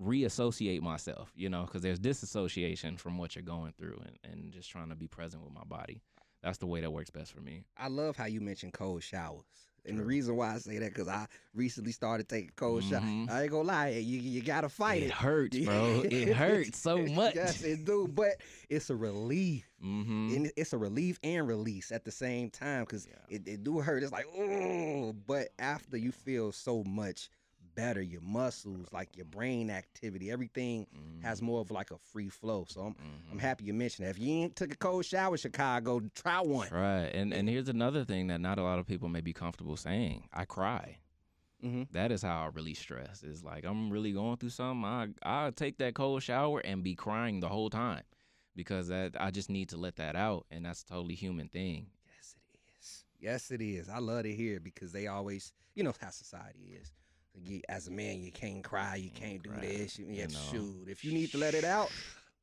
reassociate 0.00 0.80
myself, 0.82 1.32
you 1.34 1.48
know, 1.48 1.62
because 1.64 1.82
there's 1.82 1.98
disassociation 1.98 2.96
from 2.96 3.18
what 3.18 3.34
you're 3.34 3.42
going 3.42 3.72
through 3.72 4.00
and, 4.04 4.18
and 4.32 4.52
just 4.52 4.70
trying 4.70 4.90
to 4.90 4.94
be 4.94 5.08
present 5.08 5.42
with 5.42 5.52
my 5.52 5.64
body. 5.64 6.02
That's 6.42 6.58
the 6.58 6.66
way 6.66 6.80
that 6.80 6.90
works 6.92 7.10
best 7.10 7.32
for 7.32 7.40
me. 7.40 7.64
I 7.76 7.88
love 7.88 8.16
how 8.16 8.26
you 8.26 8.40
mentioned 8.40 8.74
cold 8.74 9.02
showers. 9.02 9.44
And 9.86 9.98
the 9.98 10.04
reason 10.04 10.36
why 10.36 10.54
I 10.54 10.58
say 10.58 10.78
that 10.78 10.92
because 10.92 11.08
I 11.08 11.26
recently 11.54 11.92
started 11.92 12.28
taking 12.28 12.50
cold 12.56 12.84
showers. 12.84 13.02
Mhm. 13.04 13.30
I 13.30 13.42
ain't 13.42 13.50
gonna 13.50 13.68
lie, 13.68 13.88
you 13.90 14.18
you 14.18 14.42
gotta 14.42 14.68
fight 14.68 15.02
it. 15.02 15.06
it 15.06 15.12
hurts, 15.12 15.58
bro. 15.58 16.02
it 16.10 16.28
hurts 16.34 16.78
so 16.78 17.06
much. 17.06 17.34
yes, 17.34 17.62
it 17.62 17.84
do. 17.84 18.08
But 18.08 18.40
it's 18.68 18.90
a 18.90 18.96
relief, 18.96 19.66
hmm 19.80 20.34
and 20.34 20.50
it's 20.56 20.72
a 20.72 20.78
relief 20.78 21.18
and 21.22 21.46
release 21.46 21.90
at 21.92 22.04
the 22.04 22.10
same 22.10 22.50
time 22.50 22.84
because 22.84 23.06
Yeah. 23.06 23.36
it, 23.36 23.46
it 23.46 23.64
do 23.64 23.78
hurt. 23.80 24.02
It's 24.02 24.12
like 24.12 24.26
oh, 24.36 25.12
but 25.26 25.48
after 25.58 25.96
you 25.96 26.12
feel 26.12 26.52
so 26.52 26.82
much 26.84 27.28
better, 27.76 28.02
your 28.02 28.22
muscles, 28.22 28.88
like 28.92 29.16
your 29.16 29.26
brain 29.26 29.70
activity, 29.70 30.30
everything 30.30 30.86
has 31.22 31.40
more 31.40 31.60
of 31.60 31.70
like 31.70 31.92
a 31.92 31.98
free 31.98 32.28
flow. 32.28 32.64
So 32.68 32.80
I'm 32.80 32.96
I'm 33.30 33.38
happy 33.38 33.64
you 33.64 33.74
mentioned 33.74 34.06
that. 34.06 34.10
If 34.10 34.18
you 34.18 34.32
ain't 34.32 34.56
took 34.56 34.72
a 34.72 34.76
cold 34.76 35.04
shower, 35.04 35.36
Chicago, 35.36 36.00
try 36.14 36.40
one. 36.40 36.68
Right. 36.70 37.10
And 37.14 37.32
and 37.32 37.48
here's 37.48 37.68
another 37.68 38.04
thing 38.04 38.26
that 38.28 38.40
not 38.40 38.58
a 38.58 38.62
lot 38.62 38.78
of 38.78 38.86
people 38.86 39.08
may 39.08 39.20
be 39.20 39.32
comfortable 39.32 39.76
saying. 39.76 40.24
I 40.32 40.44
cry. 40.46 40.98
Mm-hmm. 41.64 41.84
That 41.92 42.12
is 42.12 42.22
how 42.22 42.44
I 42.44 42.48
release 42.48 42.78
stress. 42.78 43.22
Is 43.22 43.44
like 43.44 43.64
I'm 43.64 43.90
really 43.90 44.12
going 44.12 44.36
through 44.38 44.50
something. 44.50 44.84
I 44.84 45.08
I 45.22 45.50
take 45.50 45.78
that 45.78 45.94
cold 45.94 46.22
shower 46.22 46.60
and 46.60 46.82
be 46.82 46.94
crying 46.94 47.40
the 47.40 47.48
whole 47.48 47.70
time 47.70 48.02
because 48.54 48.88
that 48.88 49.12
I 49.18 49.30
just 49.30 49.50
need 49.50 49.68
to 49.70 49.76
let 49.76 49.96
that 49.96 50.16
out, 50.16 50.46
and 50.50 50.64
that's 50.64 50.82
a 50.82 50.86
totally 50.86 51.14
human 51.14 51.48
thing. 51.48 51.86
Yes, 52.06 52.34
it 52.36 52.58
is. 52.78 53.04
Yes, 53.18 53.50
it 53.50 53.62
is. 53.62 53.88
I 53.88 53.98
love 53.98 54.24
to 54.24 54.32
hear 54.32 54.60
because 54.60 54.92
they 54.92 55.06
always, 55.06 55.52
you 55.74 55.84
know, 55.84 55.92
how 56.00 56.10
society 56.10 56.76
is. 56.80 56.90
As 57.68 57.88
a 57.88 57.90
man, 57.90 58.20
you 58.20 58.32
can't 58.32 58.64
cry, 58.64 58.96
you 58.96 59.10
can't 59.10 59.42
do 59.42 59.50
Right. 59.50 59.60
this. 59.60 59.98
You, 59.98 60.06
You 60.06 60.28
shoot. 60.28 60.86
If 60.88 61.04
you 61.04 61.12
need 61.12 61.30
to 61.32 61.38
let 61.38 61.54
it 61.54 61.64
out, 61.64 61.92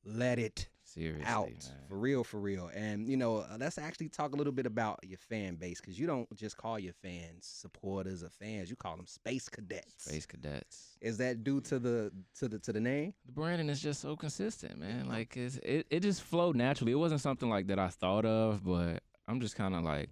let 0.06 0.40
it 0.40 0.68
Seriously, 0.84 1.26
out 1.26 1.48
man. 1.50 1.88
for 1.88 1.98
real, 1.98 2.24
for 2.24 2.40
real. 2.40 2.70
And 2.76 3.08
you 3.08 3.18
know, 3.18 3.38
uh, 3.38 3.58
let's 3.60 3.78
actually 3.78 4.10
talk 4.10 4.34
a 4.34 4.36
little 4.36 4.54
bit 4.54 4.66
about 4.68 5.00
your 5.04 5.18
fan 5.18 5.56
base 5.56 5.82
because 5.82 5.98
you 5.98 6.06
don't 6.06 6.28
just 6.36 6.58
call 6.58 6.78
your 6.78 6.94
fans 6.94 7.46
supporters 7.46 8.24
or 8.24 8.30
fans; 8.30 8.70
you 8.70 8.76
call 8.76 8.96
them 8.98 9.08
space 9.08 9.50
cadets. 9.50 10.06
Space 10.06 10.26
cadets. 10.26 10.98
Is 11.02 11.18
that 11.18 11.44
due 11.44 11.62
to 11.62 11.80
the 11.80 12.12
to 12.36 12.48
the 12.48 12.60
to 12.60 12.72
the 12.74 12.80
name? 12.80 13.14
The 13.26 13.32
branding 13.32 13.70
is 13.70 13.82
just 13.82 14.02
so 14.02 14.16
consistent, 14.16 14.78
man. 14.78 15.08
Like 15.08 15.36
it's, 15.36 15.58
it, 15.64 15.88
it 15.90 16.02
just 16.02 16.22
flowed 16.22 16.56
naturally. 16.56 16.92
It 16.92 16.96
wasn't 16.96 17.22
something 17.22 17.50
like 17.50 17.68
that 17.68 17.80
I 17.80 17.88
thought 17.88 18.26
of, 18.26 18.64
but 18.64 19.02
I'm 19.28 19.40
just 19.40 19.56
kind 19.56 19.74
of 19.74 19.84
like 19.84 20.10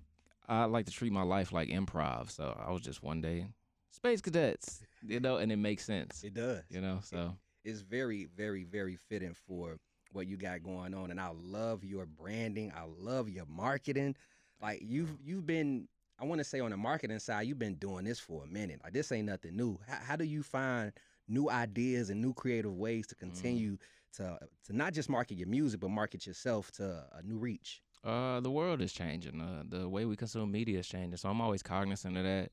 I 0.48 0.66
like 0.66 0.86
to 0.88 0.92
treat 0.92 1.12
my 1.12 1.24
life 1.24 1.52
like 1.52 1.70
improv. 1.70 2.32
So 2.32 2.58
I 2.60 2.72
was 2.72 2.82
just 2.82 3.04
one 3.04 3.22
day 3.22 3.46
space 3.92 4.22
cadets, 4.22 4.82
you 5.06 5.20
know, 5.20 5.38
and 5.38 5.52
it 5.52 5.58
makes 5.58 5.86
sense, 5.86 6.24
It 6.24 6.34
does. 6.34 6.64
you 6.70 6.82
know. 6.82 7.00
So 7.04 7.36
It's 7.64 7.82
very, 7.82 8.26
very, 8.36 8.64
very 8.64 8.96
fitting 8.96 9.36
for 9.48 9.78
what 10.14 10.28
you 10.28 10.38
got 10.38 10.64
going 10.64 10.94
on, 10.94 11.12
and 11.12 11.20
I 11.22 11.32
love 11.42 11.84
your 11.84 12.06
branding. 12.06 12.72
I 12.76 12.84
love 12.86 13.30
your 13.30 13.46
marketing. 13.46 14.16
Like 14.62 14.82
you've 14.84 15.16
you've 15.24 15.46
been. 15.46 15.88
I 16.20 16.26
want 16.26 16.38
to 16.40 16.44
say 16.44 16.60
on 16.60 16.70
the 16.70 16.78
marketing 16.78 17.18
side, 17.18 17.48
you've 17.48 17.58
been 17.58 17.76
doing 17.76 18.06
this 18.06 18.20
for 18.20 18.44
a 18.44 18.48
minute. 18.48 18.80
Like 18.84 18.94
this 18.94 19.12
ain't 19.12 19.26
nothing 19.26 19.56
new. 19.56 19.80
How, 19.88 19.98
how 20.04 20.16
do 20.16 20.24
you 20.24 20.44
find 20.44 20.92
new 21.28 21.50
ideas 21.50 22.10
and 22.12 22.22
new 22.22 22.34
creative 22.34 22.76
ways 22.76 23.08
to 23.08 23.16
continue 23.16 23.78
to 24.18 24.38
to 24.66 24.76
not 24.76 24.94
just 24.94 25.10
market 25.10 25.38
your 25.38 25.48
music, 25.48 25.80
but 25.80 25.90
market 25.90 26.28
yourself 26.28 26.72
to 26.74 27.06
a 27.14 27.24
new 27.24 27.38
reach? 27.38 27.82
Uh, 28.04 28.40
the 28.40 28.52
world 28.52 28.82
is 28.82 28.92
changing. 28.94 29.40
Uh, 29.42 29.64
the 29.68 29.88
way 29.88 30.06
we 30.06 30.16
consume 30.16 30.52
media 30.52 30.80
is 30.80 30.88
changing. 30.88 31.18
So 31.18 31.30
I'm 31.30 31.40
always 31.42 31.64
cognizant 31.64 32.18
of 32.18 32.24
that. 32.24 32.52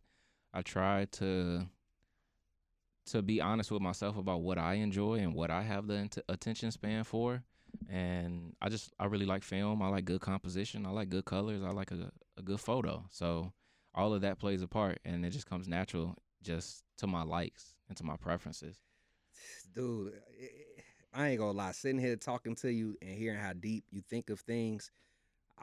I 0.52 0.62
try 0.62 1.06
to 1.12 1.66
to 3.06 3.22
be 3.22 3.40
honest 3.40 3.70
with 3.70 3.80
myself 3.80 4.16
about 4.16 4.42
what 4.42 4.58
I 4.58 4.74
enjoy 4.74 5.14
and 5.14 5.34
what 5.34 5.50
I 5.50 5.62
have 5.62 5.86
the 5.86 5.94
int- 5.94 6.18
attention 6.28 6.70
span 6.70 7.04
for. 7.04 7.42
And 7.88 8.54
I 8.60 8.68
just 8.68 8.92
I 8.98 9.06
really 9.06 9.26
like 9.26 9.42
film. 9.42 9.82
I 9.82 9.88
like 9.88 10.04
good 10.04 10.20
composition. 10.20 10.86
I 10.86 10.90
like 10.90 11.08
good 11.08 11.24
colors. 11.24 11.62
I 11.62 11.70
like 11.70 11.90
a 11.90 12.10
a 12.36 12.42
good 12.42 12.60
photo. 12.60 13.04
So 13.10 13.52
all 13.94 14.14
of 14.14 14.22
that 14.22 14.38
plays 14.38 14.62
a 14.62 14.68
part, 14.68 15.00
and 15.04 15.24
it 15.24 15.30
just 15.30 15.46
comes 15.46 15.68
natural 15.68 16.14
just 16.42 16.84
to 16.98 17.06
my 17.06 17.22
likes 17.22 17.74
and 17.88 17.96
to 17.98 18.04
my 18.04 18.16
preferences. 18.16 18.80
dude, 19.74 20.14
I 21.12 21.28
ain't 21.28 21.38
gonna 21.40 21.52
lie. 21.52 21.72
Sitting 21.72 22.00
here 22.00 22.16
talking 22.16 22.54
to 22.56 22.72
you 22.72 22.96
and 23.02 23.10
hearing 23.10 23.38
how 23.38 23.52
deep 23.52 23.84
you 23.90 24.02
think 24.08 24.30
of 24.30 24.40
things, 24.40 24.90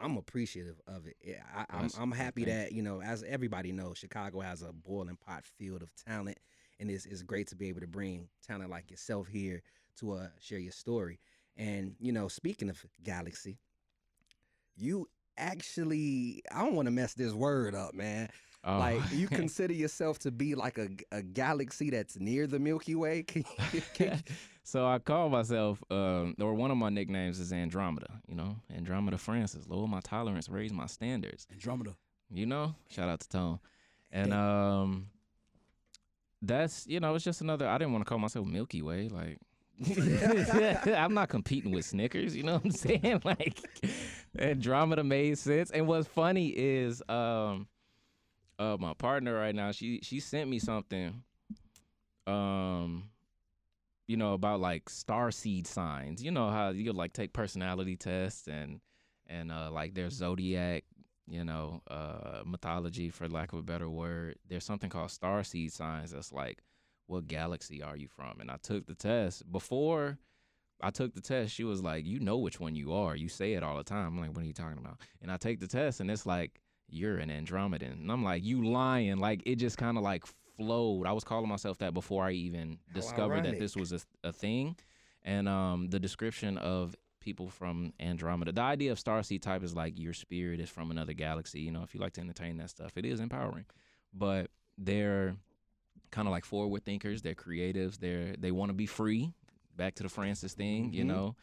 I'm 0.01 0.17
appreciative 0.17 0.79
of 0.88 1.05
it. 1.08 1.15
I, 1.55 1.65
I'm, 1.69 1.89
I'm 1.99 2.12
happy 2.12 2.45
that 2.45 2.71
you 2.71 2.81
know, 2.81 3.01
as 3.01 3.23
everybody 3.23 3.71
knows, 3.71 3.97
Chicago 3.97 4.41
has 4.41 4.62
a 4.62 4.71
boiling 4.71 5.17
pot 5.17 5.43
field 5.43 5.81
of 5.81 5.89
talent, 5.95 6.38
and 6.79 6.89
it's, 6.89 7.05
it's 7.05 7.21
great 7.23 7.47
to 7.47 7.55
be 7.55 7.69
able 7.69 7.81
to 7.81 7.88
bring 7.88 8.27
talent 8.45 8.69
like 8.69 8.91
yourself 8.91 9.27
here 9.27 9.62
to 9.99 10.13
uh, 10.13 10.27
share 10.39 10.60
your 10.60 10.71
story. 10.71 11.19
And 11.58 11.95
you 11.99 12.12
know, 12.12 12.27
speaking 12.27 12.69
of 12.69 12.84
Galaxy, 13.03 13.58
you 14.75 15.08
actually, 15.38 16.43
I 16.51 16.63
don't 16.63 16.75
want 16.75 16.88
to 16.88 16.91
mess 16.91 17.13
this 17.13 17.34
word 17.34 17.75
up, 17.75 17.93
man. 17.93 18.29
Oh. 18.65 18.80
Like 18.80 19.12
you 19.12 19.28
consider 19.41 19.73
yourself 19.73 20.19
to 20.19 20.32
be 20.32 20.56
like 20.56 20.78
a, 20.80 20.89
a 21.12 21.21
galaxy 21.21 21.91
that's 21.91 22.19
near 22.19 22.47
the 22.47 22.60
Milky 22.60 22.95
Way. 22.95 23.23
Can 23.28 23.43
you, 23.71 23.82
can, 23.93 24.23
so 24.63 24.86
I 24.88 24.97
call 24.97 25.30
myself, 25.30 25.84
um, 25.91 26.36
or 26.41 26.54
one 26.56 26.71
of 26.71 26.78
my 26.78 26.89
nicknames 26.89 27.39
is 27.39 27.54
Andromeda. 27.54 28.21
You 28.28 28.36
know, 28.36 28.58
Andromeda 28.75 29.17
Francis. 29.17 29.67
Lower 29.67 29.88
my 29.88 29.99
tolerance, 30.01 30.49
raise 30.49 30.73
my 30.73 30.88
standards. 30.88 31.47
Andromeda. 31.51 31.95
You 32.32 32.47
know, 32.47 32.75
shout 32.89 33.08
out 33.08 33.19
to 33.19 33.30
Tone. 33.30 33.60
And 34.12 34.34
um, 34.34 35.08
that's 36.41 36.88
you 36.88 36.99
know, 36.99 37.13
it's 37.13 37.23
just 37.23 37.41
another. 37.41 37.67
I 37.67 37.78
didn't 37.78 37.93
want 37.93 38.04
to 38.04 38.10
call 38.10 38.17
myself 38.17 38.47
Milky 38.47 38.82
Way. 38.82 39.10
Like, 39.10 39.38
I'm 40.88 41.13
not 41.13 41.30
competing 41.30 41.71
with 41.71 41.86
Snickers. 41.86 42.36
You 42.36 42.43
know 42.43 42.54
what 42.54 42.65
I'm 42.65 42.71
saying? 42.71 43.21
Like, 43.23 43.60
Andromeda 44.39 45.04
made 45.04 45.38
sense. 45.38 45.69
And 45.69 45.86
what's 45.86 46.08
funny 46.08 46.47
is, 46.47 47.04
um, 47.08 47.67
uh, 48.59 48.77
my 48.79 48.93
partner 48.93 49.33
right 49.35 49.55
now, 49.55 49.71
she 49.71 49.99
she 50.03 50.19
sent 50.19 50.49
me 50.49 50.59
something, 50.59 51.23
um, 52.27 53.09
you 54.07 54.17
know, 54.17 54.33
about 54.33 54.59
like 54.59 54.89
star 54.89 55.31
seed 55.31 55.67
signs. 55.67 56.23
You 56.23 56.31
know 56.31 56.49
how 56.49 56.69
you 56.69 56.93
like 56.93 57.13
take 57.13 57.33
personality 57.33 57.95
tests 57.95 58.47
and 58.47 58.79
and 59.27 59.51
uh, 59.51 59.69
like 59.71 59.93
their 59.93 60.09
zodiac, 60.09 60.85
you 61.27 61.43
know, 61.43 61.81
uh, 61.89 62.43
mythology 62.45 63.09
for 63.09 63.27
lack 63.27 63.53
of 63.53 63.59
a 63.59 63.63
better 63.63 63.89
word. 63.89 64.37
There's 64.47 64.63
something 64.63 64.89
called 64.89 65.11
star 65.11 65.43
seed 65.43 65.73
signs. 65.73 66.11
That's 66.11 66.31
like, 66.31 66.59
what 67.07 67.27
galaxy 67.27 67.81
are 67.81 67.97
you 67.97 68.07
from? 68.07 68.39
And 68.39 68.51
I 68.51 68.57
took 68.61 68.85
the 68.85 68.95
test 68.95 69.51
before. 69.51 70.17
I 70.81 70.91
took 70.91 71.13
the 71.13 71.21
test. 71.21 71.53
She 71.53 71.63
was 71.63 71.81
like, 71.81 72.05
"You 72.05 72.19
know 72.19 72.37
which 72.37 72.59
one 72.59 72.75
you 72.75 72.93
are. 72.93 73.15
You 73.15 73.29
say 73.29 73.53
it 73.53 73.63
all 73.63 73.77
the 73.77 73.83
time." 73.83 74.07
I'm 74.07 74.19
like, 74.19 74.35
"What 74.35 74.43
are 74.43 74.47
you 74.47 74.53
talking 74.53 74.77
about?" 74.77 74.99
And 75.21 75.31
I 75.31 75.37
take 75.37 75.59
the 75.59 75.67
test, 75.67 75.99
and 76.01 76.11
it's 76.11 76.25
like, 76.25 76.59
"You're 76.87 77.17
an 77.17 77.29
Andromedan." 77.29 77.93
And 78.01 78.11
I'm 78.11 78.23
like, 78.23 78.43
"You 78.43 78.65
lying?" 78.67 79.17
Like 79.17 79.41
it 79.45 79.55
just 79.55 79.77
kind 79.77 79.97
of 79.97 80.03
like 80.03 80.25
flowed. 80.57 81.05
I 81.05 81.11
was 81.11 81.23
calling 81.23 81.49
myself 81.49 81.77
that 81.79 81.93
before 81.93 82.25
I 82.25 82.31
even 82.31 82.79
How 82.87 82.93
discovered 82.93 83.43
that 83.43 83.59
this 83.59 83.75
was 83.75 83.91
a, 83.91 83.99
a 84.23 84.31
thing. 84.31 84.75
And 85.23 85.49
um, 85.49 85.87
the 85.89 85.99
description 85.99 86.57
of 86.57 86.95
people 87.19 87.49
from 87.49 87.93
Andromeda, 87.99 88.51
the 88.51 88.61
idea 88.61 88.91
of 88.91 88.99
starseed 88.99 89.41
type 89.41 89.63
is 89.63 89.75
like 89.75 89.97
your 89.99 90.13
spirit 90.13 90.59
is 90.59 90.69
from 90.69 90.91
another 90.91 91.13
galaxy. 91.13 91.61
You 91.61 91.71
know, 91.71 91.81
if 91.81 91.95
you 91.95 91.99
like 91.99 92.13
to 92.13 92.21
entertain 92.21 92.57
that 92.57 92.69
stuff, 92.69 92.91
it 92.95 93.05
is 93.05 93.19
empowering. 93.19 93.65
But 94.13 94.51
they're 94.77 95.35
kind 96.11 96.27
of 96.27 96.31
like 96.31 96.45
forward 96.45 96.85
thinkers. 96.85 97.21
They're 97.21 97.33
creatives. 97.35 97.97
They're 97.99 98.35
they 98.37 98.51
want 98.51 98.69
to 98.69 98.73
be 98.73 98.85
free. 98.85 99.33
Back 99.75 99.95
to 99.95 100.03
the 100.03 100.09
Francis 100.09 100.53
thing, 100.53 100.93
you 100.93 101.03
Mhm. 101.03 101.07
know. 101.07 101.35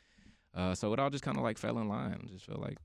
Uh, 0.54 0.74
so 0.74 0.92
it 0.92 0.98
all 0.98 1.10
just 1.10 1.24
kind 1.24 1.36
of 1.36 1.42
like 1.42 1.58
fell 1.58 1.78
in 1.78 1.88
line. 1.88 2.28
Just 2.32 2.46
feel 2.46 2.58
like 2.60 2.78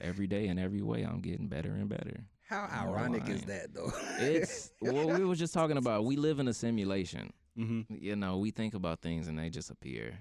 every 0.00 0.26
day 0.26 0.46
in 0.48 0.58
every 0.58 0.82
way 0.82 1.02
I'm 1.02 1.20
getting 1.20 1.48
better 1.48 1.72
and 1.72 1.88
better. 1.88 2.24
How 2.48 2.68
ironic 2.72 3.28
is 3.28 3.42
that, 3.44 3.74
though? 3.74 3.92
It's 4.18 4.70
what 4.80 5.08
we 5.08 5.24
were 5.24 5.34
just 5.34 5.52
talking 5.54 5.76
about. 5.76 6.04
We 6.04 6.16
live 6.16 6.38
in 6.38 6.48
a 6.48 6.54
simulation. 6.54 7.32
hmm 7.56 7.82
You 7.88 8.16
know, 8.16 8.38
we 8.38 8.50
think 8.50 8.74
about 8.74 9.00
things 9.00 9.26
and 9.28 9.38
they 9.38 9.50
just 9.50 9.70
appear. 9.70 10.18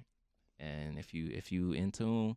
And 0.60 0.98
if 0.98 1.14
you 1.14 1.30
if 1.32 1.52
you 1.52 1.74
in 1.74 1.92
tune, 1.92 2.36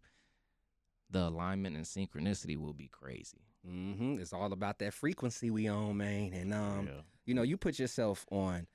the 1.10 1.28
alignment 1.28 1.76
and 1.76 1.84
synchronicity 1.84 2.56
will 2.56 2.74
be 2.74 2.88
crazy. 2.88 3.40
hmm 3.64 4.18
It's 4.20 4.32
all 4.32 4.52
about 4.52 4.78
that 4.80 4.92
frequency 4.94 5.50
we 5.50 5.68
own, 5.68 5.96
man. 5.96 6.32
And 6.34 6.52
um, 6.52 6.86
Yeah. 6.86 7.00
you 7.24 7.34
know, 7.34 7.42
you 7.42 7.56
put 7.56 7.78
yourself 7.78 8.26
on 8.30 8.66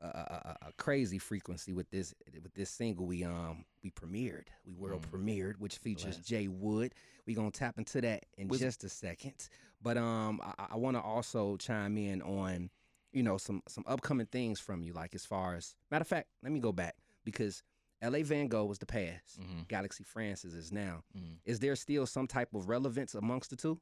a, 0.00 0.06
a, 0.06 0.56
a- 0.68 0.72
crazy 0.76 1.18
frequency 1.18 1.72
with 1.72 1.88
this 1.90 2.14
with 2.42 2.52
this 2.54 2.70
single 2.70 3.06
we 3.06 3.24
um 3.24 3.64
we 3.82 3.90
premiered, 3.90 4.46
we 4.66 4.72
world 4.74 5.02
Mm. 5.02 5.10
premiered, 5.10 5.58
which 5.58 5.76
features 5.78 6.16
Bless. 6.16 6.26
Jay 6.26 6.48
Wood. 6.48 6.94
We 7.26 7.34
gonna 7.34 7.50
tap 7.50 7.78
into 7.78 8.00
that 8.02 8.24
in 8.36 8.48
Was- 8.48 8.60
just 8.60 8.84
a 8.84 8.88
second, 8.88 9.48
but 9.82 9.96
um 9.96 10.40
I, 10.42 10.66
I 10.72 10.76
want 10.76 10.96
to 10.96 11.00
also 11.00 11.56
chime 11.56 11.96
in 11.96 12.22
on 12.22 12.70
you 13.12 13.22
know 13.22 13.38
some 13.38 13.62
some 13.68 13.84
upcoming 13.86 14.26
things 14.26 14.60
from 14.60 14.82
you, 14.82 14.92
like 14.92 15.14
as 15.14 15.24
far 15.24 15.54
as 15.54 15.74
matter 15.90 16.02
of 16.02 16.08
fact, 16.08 16.28
let 16.42 16.52
me 16.52 16.60
go 16.60 16.72
back 16.72 16.96
because 17.24 17.62
L.A. 18.02 18.22
Van 18.22 18.46
Gogh 18.48 18.66
was 18.66 18.78
the 18.78 18.86
past, 18.86 19.38
hmm 19.40 19.62
Galaxy 19.68 20.04
Francis 20.04 20.52
is 20.52 20.70
now. 20.70 21.02
hmm 21.14 21.34
Is 21.46 21.58
there 21.60 21.74
still 21.76 22.04
some 22.06 22.26
type 22.26 22.54
of 22.54 22.68
relevance 22.68 23.14
amongst 23.14 23.48
the 23.50 23.56
two? 23.56 23.80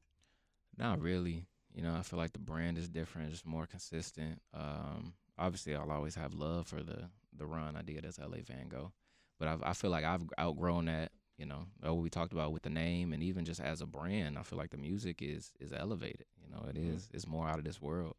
Not 0.79 1.01
really. 1.01 1.47
You 1.75 1.83
know, 1.83 1.95
I 1.97 2.03
feel 2.03 2.19
like 2.21 2.33
the 2.33 2.39
brand 2.39 2.79
is 2.79 2.89
different, 2.89 3.31
just 3.33 3.45
more 3.45 3.67
consistent. 3.67 4.41
Um, 4.55 5.15
obviously, 5.39 5.75
I'll 5.75 5.91
always 5.91 6.15
have 6.15 6.35
love 6.35 6.67
for 6.67 6.83
the 6.83 7.11
the 7.37 7.47
run 7.47 7.77
I 7.77 7.83
did 7.83 8.05
as 8.05 8.19
LA 8.19 8.39
Van 8.47 8.69
Gogh, 8.69 8.93
but 9.39 9.49
I've, 9.49 9.63
I 9.63 9.73
feel 9.73 9.91
like 9.91 10.05
I've 10.05 10.23
outgrown 10.39 10.87
that. 10.87 11.13
You 11.37 11.47
know, 11.47 11.67
what 11.81 11.97
we 11.97 12.11
talked 12.11 12.33
about 12.33 12.53
with 12.53 12.63
the 12.63 12.71
name, 12.71 13.13
and 13.13 13.21
even 13.21 13.45
just 13.45 13.61
as 13.61 13.81
a 13.81 13.87
brand, 13.87 14.39
I 14.39 14.43
feel 14.45 14.57
like 14.57 14.71
the 14.71 14.77
music 14.77 15.21
is 15.21 15.51
is 15.59 15.73
elevated. 15.73 16.27
You 16.41 16.49
know, 16.49 16.65
it 16.69 16.77
Mhm. 16.77 17.01
it's 17.13 17.27
more 17.27 17.49
out 17.49 17.59
of 17.59 17.65
this 17.65 17.81
world. 17.81 18.15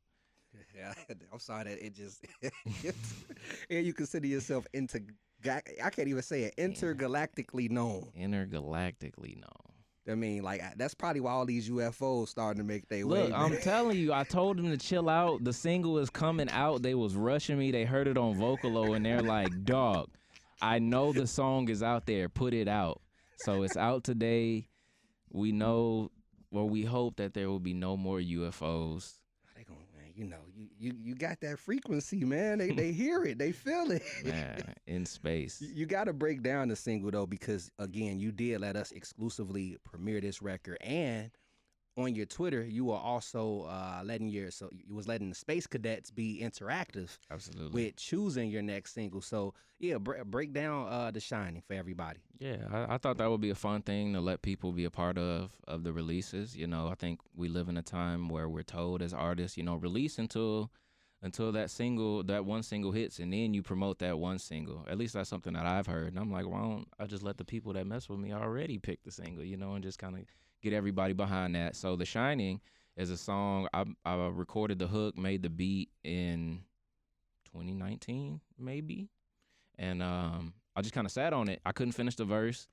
Yeah, 0.76 0.94
I'm 1.32 1.40
sorry 1.40 1.64
that 1.66 1.86
it 1.86 1.94
just. 1.96 2.26
and 3.70 3.86
you 3.86 3.94
consider 3.94 4.28
yourself 4.28 4.68
into. 4.74 5.02
I 5.46 5.90
can't 5.92 6.08
even 6.08 6.24
say 6.24 6.44
it. 6.44 6.56
Intergalactically 6.58 7.70
known. 7.70 8.12
Intergalactically 8.18 9.36
known. 9.36 9.75
I 10.08 10.14
mean, 10.16 10.44
like 10.44 10.62
that's 10.78 10.94
probably 10.94 11.22
why 11.22 11.32
all 11.32 11.46
these 11.46 11.70
UFOs 11.70 12.28
starting 12.28 12.62
to 12.62 12.68
make 12.68 12.88
their 12.90 13.08
way. 13.08 13.24
Look, 13.24 13.34
I'm 13.34 13.58
telling 13.58 13.98
you, 13.98 14.14
I 14.14 14.24
told 14.24 14.58
them 14.58 14.70
to 14.70 14.78
chill 14.78 15.10
out. 15.10 15.44
The 15.44 15.54
single 15.54 15.98
is 15.98 16.10
coming 16.10 16.50
out. 16.52 16.84
They 16.84 16.94
was 16.94 17.16
rushing 17.16 17.58
me. 17.58 17.72
They 17.72 17.86
heard 17.86 18.08
it 18.08 18.18
on 18.18 18.36
Vocalo, 18.36 18.96
and 18.96 19.06
they're 19.06 19.24
like, 19.24 19.66
"Dog, 19.66 20.10
I 20.62 20.80
know 20.80 21.12
the 21.12 21.26
song 21.26 21.70
is 21.70 21.82
out 21.82 22.06
there. 22.06 22.30
Put 22.30 22.54
it 22.54 22.68
out." 22.68 23.02
So 23.38 23.64
it's 23.64 23.78
out 23.78 24.04
today. 24.04 24.68
We 25.32 25.52
know, 25.52 26.12
or 26.52 26.70
we 26.70 26.84
hope 26.84 27.18
that 27.18 27.34
there 27.34 27.50
will 27.50 27.60
be 27.60 27.74
no 27.74 27.98
more 27.98 28.20
UFOs. 28.20 29.20
They 30.16 30.22
going, 30.24 30.28
man. 30.28 30.28
You 30.28 30.28
know, 30.28 30.38
you 30.56 30.68
you 30.80 30.94
you 31.04 31.16
got 31.16 31.40
that 31.42 31.60
frequency, 31.60 32.24
man. 32.26 32.58
They 32.60 32.72
they 32.72 32.92
hear 32.92 33.24
it. 33.24 33.38
They 33.38 33.52
feel 33.52 33.92
it. 33.92 34.04
Man, 34.24 34.76
in 34.88 35.06
space. 35.06 35.62
You- 35.62 35.70
You 35.76 35.86
got 35.86 36.06
to 36.06 36.14
break 36.14 36.42
down 36.44 36.70
the 36.70 36.76
single 36.76 37.12
though, 37.12 37.26
because 37.26 37.70
again, 37.80 38.20
you 38.20 38.32
did 38.32 38.62
let 38.62 38.76
us 38.76 38.92
exclusively 38.92 39.78
premiere 39.84 40.22
this 40.22 40.42
record, 40.42 40.78
and 40.82 41.32
on 41.98 42.14
your 42.14 42.26
Twitter, 42.26 42.64
you 42.64 42.86
were 42.86 42.98
also 42.98 43.62
uh, 43.64 44.02
letting 44.04 44.28
your 44.28 44.52
so 44.52 44.70
you 44.72 44.94
was 44.94 45.08
letting 45.08 45.30
the 45.30 45.36
space 45.36 45.66
cadets 45.66 46.12
be 46.12 46.42
interactive 46.44 47.18
Absolutely. 47.32 47.86
with 47.86 47.96
choosing 47.96 48.50
your 48.50 48.62
next 48.62 48.94
single. 48.94 49.22
So 49.22 49.54
yeah, 49.80 49.98
br- 49.98 50.24
break 50.26 50.54
down 50.54 50.88
uh, 50.90 51.12
the 51.12 51.20
Shining 51.20 51.62
for 51.66 51.74
everybody. 51.74 52.20
Yeah, 52.40 52.58
I, 52.72 52.96
I 52.96 52.98
thought 52.98 53.18
that 53.18 53.30
would 53.30 53.42
be 53.42 53.50
a 53.50 53.56
fun 53.56 53.82
thing 53.82 54.14
to 54.14 54.22
let 54.22 54.42
people 54.42 54.72
be 54.72 54.86
a 54.86 54.92
part 54.92 55.18
of 55.18 55.56
of 55.68 55.84
the 55.84 55.94
releases. 55.94 56.56
You 56.56 56.68
know, 56.68 56.88
I 56.88 56.96
think 56.96 57.22
we 57.34 57.48
live 57.48 57.70
in 57.70 57.78
a 57.78 57.82
time 57.82 58.28
where 58.30 58.50
we're 58.50 58.64
told 58.64 59.02
as 59.02 59.14
artists, 59.14 59.58
you 59.58 59.64
know, 59.64 59.76
release 59.76 60.20
until 60.20 60.72
until 61.22 61.52
that 61.54 61.72
single, 61.72 62.24
that 62.24 62.46
one 62.46 62.62
single 62.62 62.92
hits, 62.92 63.20
and 63.20 63.32
then 63.34 63.54
you 63.54 63.64
promote 63.64 64.00
that 64.00 64.20
one 64.20 64.38
single. 64.38 64.86
At 64.88 64.98
least 64.98 65.14
that's 65.14 65.30
something 65.30 65.54
that 65.54 65.66
I've 65.66 65.88
heard, 65.88 66.10
and 66.10 66.20
I'm 66.20 66.32
like, 66.32 66.46
why 66.46 66.60
don't 66.60 66.88
I 67.00 67.06
just 67.06 67.24
let 67.24 67.38
the 67.38 67.46
people 67.46 67.74
that 67.74 67.88
mess 67.88 68.10
with 68.10 68.20
me 68.20 68.34
already 68.34 68.78
pick 68.78 69.04
the 69.04 69.12
single, 69.12 69.44
you 69.44 69.56
know, 69.56 69.74
and 69.74 69.84
just 69.84 69.98
kind 69.98 70.16
of 70.18 70.26
get 70.70 70.76
everybody 70.76 71.14
behind 71.14 71.56
that. 71.56 71.76
So, 71.76 71.96
The 71.96 72.06
Shining 72.06 72.60
is 72.98 73.10
a 73.10 73.18
song 73.18 73.68
I 73.74 73.86
I 74.06 74.16
recorded 74.28 74.80
the 74.80 74.88
hook, 74.88 75.18
made 75.18 75.44
the 75.44 75.50
beat 75.50 75.90
in 76.04 76.64
2019, 77.52 78.42
maybe 78.58 79.10
and 79.78 80.02
um, 80.02 80.54
I 80.76 80.82
just 80.82 80.94
kind 80.94 81.06
of 81.06 81.12
sat 81.12 81.34
on 81.34 81.50
it. 81.50 81.62
I 81.66 81.72
couldn't 81.72 81.94
finish 81.94 82.16
the 82.16 82.26
verse, 82.26 82.68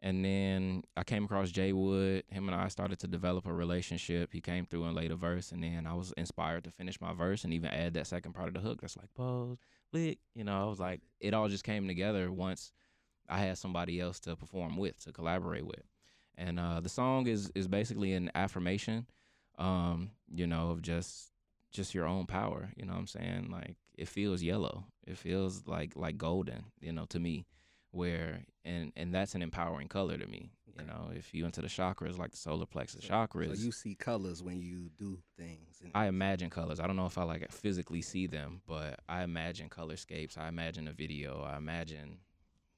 and 0.00 0.24
then 0.24 0.82
I 0.96 1.04
came 1.04 1.24
across 1.24 1.50
Jay 1.50 1.72
Wood. 1.72 2.24
Him 2.28 2.48
and 2.48 2.54
I 2.54 2.68
started 2.68 2.98
to 3.00 3.06
develop 3.06 3.46
a 3.46 3.52
relationship. 3.52 4.32
He 4.32 4.40
came 4.40 4.66
through 4.66 4.84
and 4.84 4.96
laid 4.96 5.10
a 5.10 5.16
verse, 5.16 5.52
and 5.52 5.62
then 5.62 5.86
I 5.86 5.94
was 5.94 6.12
inspired 6.16 6.64
to 6.64 6.70
finish 6.70 7.00
my 7.00 7.12
verse 7.12 7.44
and 7.44 7.52
even 7.52 7.70
add 7.70 7.94
that 7.94 8.06
second 8.06 8.32
part 8.32 8.48
of 8.48 8.54
the 8.54 8.60
hook. 8.60 8.80
That's 8.80 8.96
like 8.96 9.12
pose, 9.14 9.58
lick. 9.92 10.18
You 10.34 10.44
know, 10.44 10.60
I 10.60 10.68
was 10.68 10.80
like, 10.80 11.00
it 11.20 11.34
all 11.34 11.48
just 11.48 11.64
came 11.64 11.86
together 11.86 12.30
once 12.30 12.72
I 13.28 13.38
had 13.38 13.58
somebody 13.58 14.00
else 14.00 14.20
to 14.20 14.36
perform 14.36 14.76
with, 14.76 15.02
to 15.04 15.12
collaborate 15.12 15.66
with, 15.66 15.82
and 16.38 16.58
uh, 16.58 16.80
the 16.80 16.88
song 16.88 17.26
is 17.26 17.50
is 17.54 17.68
basically 17.68 18.12
an 18.14 18.30
affirmation, 18.34 19.06
um, 19.58 20.12
you 20.32 20.46
know, 20.46 20.70
of 20.70 20.82
just 20.82 21.32
just 21.72 21.94
your 21.94 22.06
own 22.06 22.26
power. 22.26 22.70
You 22.76 22.86
know 22.86 22.92
what 22.92 23.00
I'm 23.00 23.06
saying? 23.08 23.50
Like 23.50 23.76
it 23.94 24.08
feels 24.08 24.42
yellow. 24.42 24.84
It 25.06 25.18
feels 25.18 25.66
like 25.66 25.96
like 25.96 26.16
golden, 26.16 26.64
you 26.80 26.92
know, 26.92 27.04
to 27.06 27.18
me. 27.18 27.46
Where 27.90 28.42
and 28.64 28.92
and 28.96 29.14
that's 29.14 29.34
an 29.34 29.42
empowering 29.42 29.88
color 29.88 30.16
to 30.16 30.26
me. 30.26 30.52
You 30.78 30.86
know, 30.86 31.10
if 31.12 31.34
you 31.34 31.44
into 31.44 31.60
the 31.60 31.66
chakras 31.66 32.18
like 32.18 32.30
the 32.30 32.36
solar 32.36 32.66
plexus 32.66 33.04
chakras, 33.04 33.56
So 33.56 33.64
you 33.64 33.72
see 33.72 33.96
colors 33.96 34.44
when 34.44 34.60
you 34.60 34.90
do 34.96 35.18
things. 35.36 35.82
I 35.92 36.06
imagine 36.06 36.50
colors. 36.50 36.78
I 36.78 36.86
don't 36.86 36.94
know 36.94 37.06
if 37.06 37.18
I 37.18 37.24
like 37.24 37.50
physically 37.50 38.00
see 38.00 38.28
them, 38.28 38.60
but 38.64 39.00
I 39.08 39.24
imagine 39.24 39.70
colorscapes. 39.70 40.38
I 40.38 40.46
imagine 40.46 40.86
a 40.86 40.92
video. 40.92 41.42
I 41.42 41.56
imagine 41.56 42.18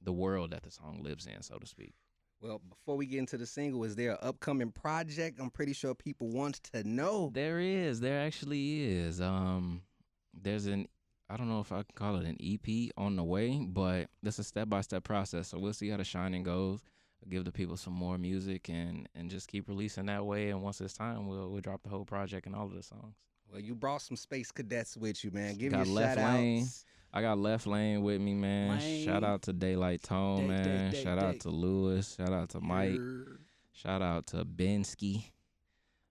the 0.01 0.13
world 0.13 0.53
that 0.53 0.63
the 0.63 0.71
song 0.71 1.03
lives 1.03 1.27
in, 1.27 1.43
so 1.43 1.59
to 1.59 1.67
speak. 1.67 1.93
Well, 2.41 2.61
before 2.69 2.97
we 2.97 3.07
get 3.07 3.19
into 3.19 3.37
the 3.37 3.47
single, 3.47 3.85
is 3.85 3.97
there 3.97 4.13
an 4.13 4.19
upcoming 4.23 4.71
project? 4.71 5.39
I'm 5.41 5.51
pretty 5.51 5.73
sure 5.75 5.95
people 5.95 6.29
want 6.29 6.63
to 6.73 6.87
know. 6.89 7.31
There 7.35 7.61
is. 7.61 8.01
There 8.01 8.21
actually 8.21 8.85
is. 8.91 9.21
Um, 9.21 9.83
there's 10.35 10.67
an. 10.67 10.87
I 11.29 11.37
don't 11.37 11.49
know 11.49 11.61
if 11.61 11.71
I 11.71 11.77
can 11.77 11.95
call 11.95 12.17
it 12.17 12.27
an 12.27 12.37
EP 12.43 12.91
on 12.97 13.15
the 13.17 13.23
way, 13.23 13.59
but 13.69 14.09
it's 14.23 14.39
a 14.39 14.45
step 14.45 14.69
by 14.69 14.81
step 14.81 15.05
process. 15.05 15.49
So 15.49 15.59
we'll 15.59 15.73
see 15.73 15.89
how 15.91 15.97
the 15.99 16.05
shining 16.05 16.43
goes. 16.43 16.81
Give 17.29 17.45
the 17.45 17.53
people 17.53 17.77
some 17.77 17.93
more 17.93 18.17
music 18.17 18.69
and 18.71 19.07
and 19.15 19.31
just 19.31 19.47
keep 19.47 19.69
releasing 19.69 20.07
that 20.07 20.25
way. 20.25 20.49
And 20.51 20.63
once 20.63 20.81
it's 20.81 20.95
time, 20.95 21.29
we'll 21.29 21.51
we'll 21.51 21.61
drop 21.61 21.83
the 21.83 21.91
whole 21.91 22.05
project 22.07 22.47
and 22.47 22.57
all 22.57 22.65
of 22.67 22.75
the 22.75 22.83
songs. 22.83 23.15
Well, 23.53 23.61
you 23.61 23.75
brought 23.75 24.01
some 24.01 24.17
space 24.17 24.51
cadets 24.51 24.97
with 24.97 25.23
you, 25.23 25.31
man. 25.31 25.57
Give 25.57 25.73
Got 25.73 25.87
me 25.87 25.93
a 25.93 25.95
Left 25.95 26.19
shout 26.19 26.35
Lane. 26.35 26.63
outs. 26.63 26.85
I 27.13 27.23
got 27.23 27.39
Left 27.39 27.67
Lane 27.67 28.03
with 28.03 28.21
me, 28.21 28.35
man. 28.35 28.79
Lane. 28.79 29.05
Shout 29.05 29.25
out 29.25 29.43
to 29.43 29.53
Daylight 29.53 30.03
Tone, 30.03 30.43
Day, 30.43 30.47
man. 30.47 30.91
day, 30.93 31.03
Shout 31.03 31.19
day. 31.19 31.27
out 31.27 31.41
to 31.41 31.51
Lewis. 31.51 32.15
Shout 32.17 32.33
out 32.33 32.51
to 32.51 32.61
Mike. 32.61 33.01
Shout 33.73 34.01
out 34.03 34.27
to 34.29 34.45
Bensky. 34.45 35.25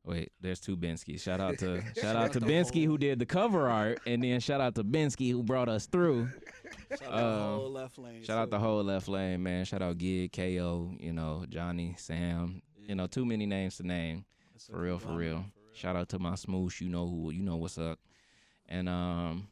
Wait, 0.03 0.31
there's 0.41 0.59
two 0.59 0.75
Benskys. 0.75 1.21
Shout 1.21 1.39
out 1.39 1.57
to 1.59 1.81
shout 1.95 1.97
Shout 1.97 2.15
out 2.15 2.33
to 2.33 2.41
Bensky 2.41 2.85
who 2.85 2.97
did 2.97 3.19
the 3.19 3.25
cover 3.25 3.69
art, 3.69 3.99
and 4.07 4.23
then 4.23 4.39
shout 4.39 4.59
out 4.59 4.75
to 4.75 4.83
Bensky 4.83 5.29
who 5.31 5.43
brought 5.43 5.69
us 5.69 5.85
through. 5.85 6.29
Shout 6.97 7.01
out 7.03 7.09
the 7.11 7.15
Um, 7.27 7.41
whole 7.59 7.71
left 7.71 7.97
lane. 7.97 8.23
Shout 8.23 8.37
out 8.37 8.49
the 8.49 8.59
whole 8.59 8.83
left 8.83 9.07
lane, 9.07 9.43
man. 9.43 9.65
Shout 9.65 9.81
out 9.81 9.97
Gig, 9.97 10.31
KO, 10.33 10.91
you 10.99 11.13
know, 11.13 11.45
Johnny, 11.49 11.95
Sam. 11.97 12.61
You 12.87 12.95
know, 12.95 13.07
too 13.07 13.25
many 13.25 13.45
names 13.45 13.77
to 13.77 13.83
name. 13.85 14.25
That's 14.53 14.65
For 14.67 14.79
real, 14.79 14.97
for 14.99 15.13
real. 15.13 15.45
Shout 15.73 15.95
out 15.95 16.09
to 16.09 16.19
my 16.19 16.31
smoosh, 16.33 16.81
you 16.81 16.89
know 16.89 17.07
who 17.07 17.31
you 17.31 17.43
know 17.43 17.57
what's 17.57 17.77
up. 17.77 17.99
And 18.67 18.89
um 18.89 19.47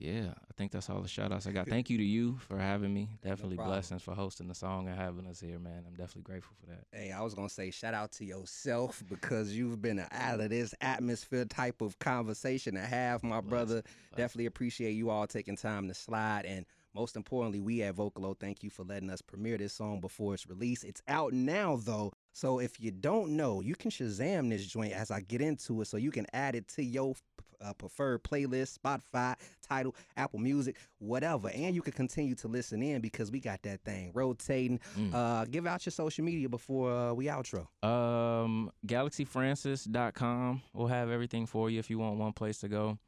yeah, 0.00 0.30
I 0.30 0.52
think 0.56 0.70
that's 0.70 0.88
all 0.88 1.00
the 1.00 1.08
shout 1.08 1.32
outs 1.32 1.46
I 1.46 1.50
got. 1.50 1.66
Thank 1.66 1.90
you 1.90 1.98
to 1.98 2.04
you 2.04 2.38
for 2.46 2.56
having 2.58 2.94
me. 2.94 3.08
Definitely 3.22 3.56
problem. 3.56 3.76
blessings 3.76 4.02
for 4.02 4.14
hosting 4.14 4.46
the 4.46 4.54
song 4.54 4.86
and 4.88 4.96
having 4.96 5.26
us 5.26 5.40
here, 5.40 5.58
man. 5.58 5.82
I'm 5.86 5.94
definitely 5.94 6.22
grateful 6.22 6.56
for 6.60 6.70
that. 6.70 6.84
Hey, 6.92 7.10
I 7.10 7.20
was 7.22 7.34
gonna 7.34 7.48
say 7.48 7.70
shout 7.70 7.94
out 7.94 8.12
to 8.12 8.24
yourself 8.24 9.02
because 9.08 9.52
you've 9.52 9.82
been 9.82 10.04
out 10.12 10.40
of 10.40 10.50
this 10.50 10.72
atmosphere 10.80 11.44
type 11.46 11.80
of 11.80 11.98
conversation 11.98 12.74
to 12.74 12.80
have, 12.80 13.24
my 13.24 13.40
brother. 13.40 13.82
Definitely 14.16 14.46
appreciate 14.46 14.92
you 14.92 15.10
all 15.10 15.26
taking 15.26 15.56
time 15.56 15.88
to 15.88 15.94
slide 15.94 16.44
and 16.46 16.64
most 16.94 17.16
importantly, 17.16 17.60
we 17.60 17.82
at 17.82 17.94
Vocalo, 17.94 18.36
thank 18.36 18.64
you 18.64 18.70
for 18.70 18.82
letting 18.82 19.10
us 19.10 19.22
premiere 19.22 19.58
this 19.58 19.72
song 19.72 20.00
before 20.00 20.34
it's 20.34 20.48
released. 20.48 20.84
It's 20.84 21.02
out 21.06 21.32
now 21.32 21.76
though. 21.76 22.12
So 22.38 22.60
if 22.60 22.78
you 22.78 22.92
don't 22.92 23.30
know, 23.30 23.60
you 23.60 23.74
can 23.74 23.90
Shazam 23.90 24.48
this 24.48 24.64
joint 24.64 24.92
as 24.92 25.10
I 25.10 25.22
get 25.22 25.40
into 25.40 25.80
it 25.82 25.86
so 25.86 25.96
you 25.96 26.12
can 26.12 26.24
add 26.32 26.54
it 26.54 26.68
to 26.68 26.84
your 26.84 27.16
uh, 27.60 27.72
preferred 27.72 28.22
playlist, 28.22 28.78
Spotify, 28.78 29.34
Tidal, 29.68 29.96
Apple 30.16 30.38
Music, 30.38 30.76
whatever. 31.00 31.48
And 31.48 31.74
you 31.74 31.82
can 31.82 31.94
continue 31.94 32.36
to 32.36 32.46
listen 32.46 32.80
in 32.80 33.00
because 33.00 33.32
we 33.32 33.40
got 33.40 33.60
that 33.62 33.82
thing 33.82 34.12
rotating. 34.14 34.78
Mm. 34.96 35.12
Uh, 35.12 35.46
give 35.46 35.66
out 35.66 35.84
your 35.84 35.90
social 35.90 36.24
media 36.24 36.48
before 36.48 36.92
uh, 36.92 37.12
we 37.12 37.24
outro. 37.26 37.66
Um, 37.84 38.70
galaxyfrancis.com 38.86 40.62
will 40.74 40.86
have 40.86 41.10
everything 41.10 41.44
for 41.44 41.70
you 41.70 41.80
if 41.80 41.90
you 41.90 41.98
want 41.98 42.18
one 42.18 42.32
place 42.34 42.58
to 42.58 42.68
go. 42.68 43.00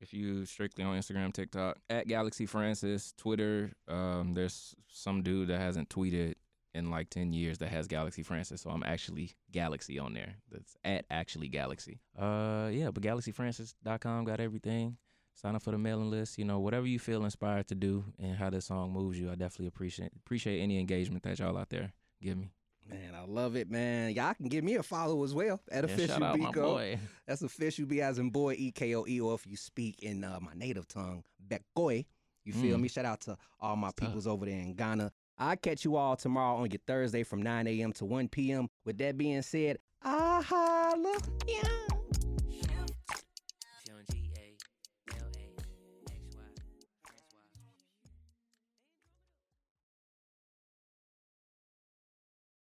If 0.00 0.14
you 0.14 0.46
strictly 0.46 0.84
on 0.84 0.96
Instagram, 0.96 1.32
TikTok, 1.32 1.78
at 1.90 2.06
Galaxy 2.06 2.46
Francis, 2.46 3.12
Twitter, 3.16 3.72
um, 3.88 4.34
there's 4.34 4.76
some 4.86 5.24
dude 5.24 5.48
that 5.48 5.58
hasn't 5.58 5.88
tweeted 5.88 6.34
in 6.78 6.90
like 6.90 7.10
10 7.10 7.32
years 7.32 7.58
that 7.58 7.68
has 7.70 7.86
Galaxy 7.86 8.22
Francis. 8.22 8.62
So 8.62 8.70
I'm 8.70 8.82
actually 8.82 9.32
Galaxy 9.52 9.98
on 9.98 10.14
there. 10.14 10.36
That's 10.50 10.76
at 10.84 11.04
actually 11.10 11.48
Galaxy. 11.48 12.00
Uh, 12.18 12.70
yeah, 12.72 12.90
but 12.90 13.02
galaxyfrancis.com 13.02 14.24
got 14.24 14.40
everything. 14.40 14.96
Sign 15.34 15.54
up 15.54 15.62
for 15.62 15.70
the 15.70 15.78
mailing 15.78 16.10
list. 16.10 16.38
You 16.38 16.44
know, 16.44 16.58
whatever 16.58 16.86
you 16.86 16.98
feel 16.98 17.24
inspired 17.24 17.68
to 17.68 17.74
do 17.74 18.04
and 18.18 18.36
how 18.36 18.50
this 18.50 18.66
song 18.66 18.92
moves 18.92 19.18
you, 19.18 19.28
I 19.30 19.34
definitely 19.34 19.68
appreciate 19.68 20.10
appreciate 20.24 20.60
any 20.60 20.78
engagement 20.80 21.22
that 21.24 21.38
y'all 21.38 21.56
out 21.56 21.68
there 21.70 21.92
give 22.22 22.36
me. 22.36 22.50
Man, 22.88 23.14
I 23.14 23.24
love 23.24 23.54
it, 23.54 23.70
man. 23.70 24.12
Y'all 24.14 24.32
can 24.34 24.48
give 24.48 24.64
me 24.64 24.76
a 24.76 24.82
follow 24.82 25.22
as 25.22 25.34
well 25.34 25.60
at 25.70 25.84
Yeah, 25.84 25.94
official 25.94 26.14
shout 26.14 26.22
out 26.22 26.38
my 26.38 26.50
Bekoe. 26.50 26.98
That's 27.26 27.42
official 27.42 27.86
B 27.86 28.00
as 28.00 28.18
in 28.18 28.30
boy 28.30 28.54
E 28.58 28.72
K 28.72 28.94
O 28.94 29.04
E, 29.06 29.20
or 29.20 29.34
if 29.34 29.46
you 29.46 29.56
speak 29.56 30.02
in 30.02 30.24
uh, 30.24 30.38
my 30.40 30.52
native 30.54 30.88
tongue, 30.88 31.22
Bekoy. 31.46 32.06
You 32.44 32.54
feel 32.54 32.78
Mm. 32.78 32.82
me? 32.82 32.88
Shout 32.88 33.04
out 33.04 33.20
to 33.22 33.36
all 33.60 33.76
my 33.76 33.88
That's 33.88 33.96
tough. 33.96 34.08
peoples 34.08 34.26
over 34.26 34.46
there 34.46 34.58
in 34.58 34.74
Ghana. 34.74 35.12
I'll 35.38 35.56
catch 35.56 35.84
you 35.84 35.96
all 35.96 36.16
tomorrow 36.16 36.56
on 36.56 36.70
your 36.70 36.80
Thursday 36.86 37.22
from 37.22 37.42
9 37.42 37.66
a.m. 37.66 37.92
to 37.94 38.04
1 38.04 38.28
p.m. 38.28 38.68
With 38.84 38.98
that 38.98 39.16
being 39.16 39.42
said, 39.42 39.78
I 40.02 40.42
holla. 40.42 41.18
Yeah. 41.46 41.97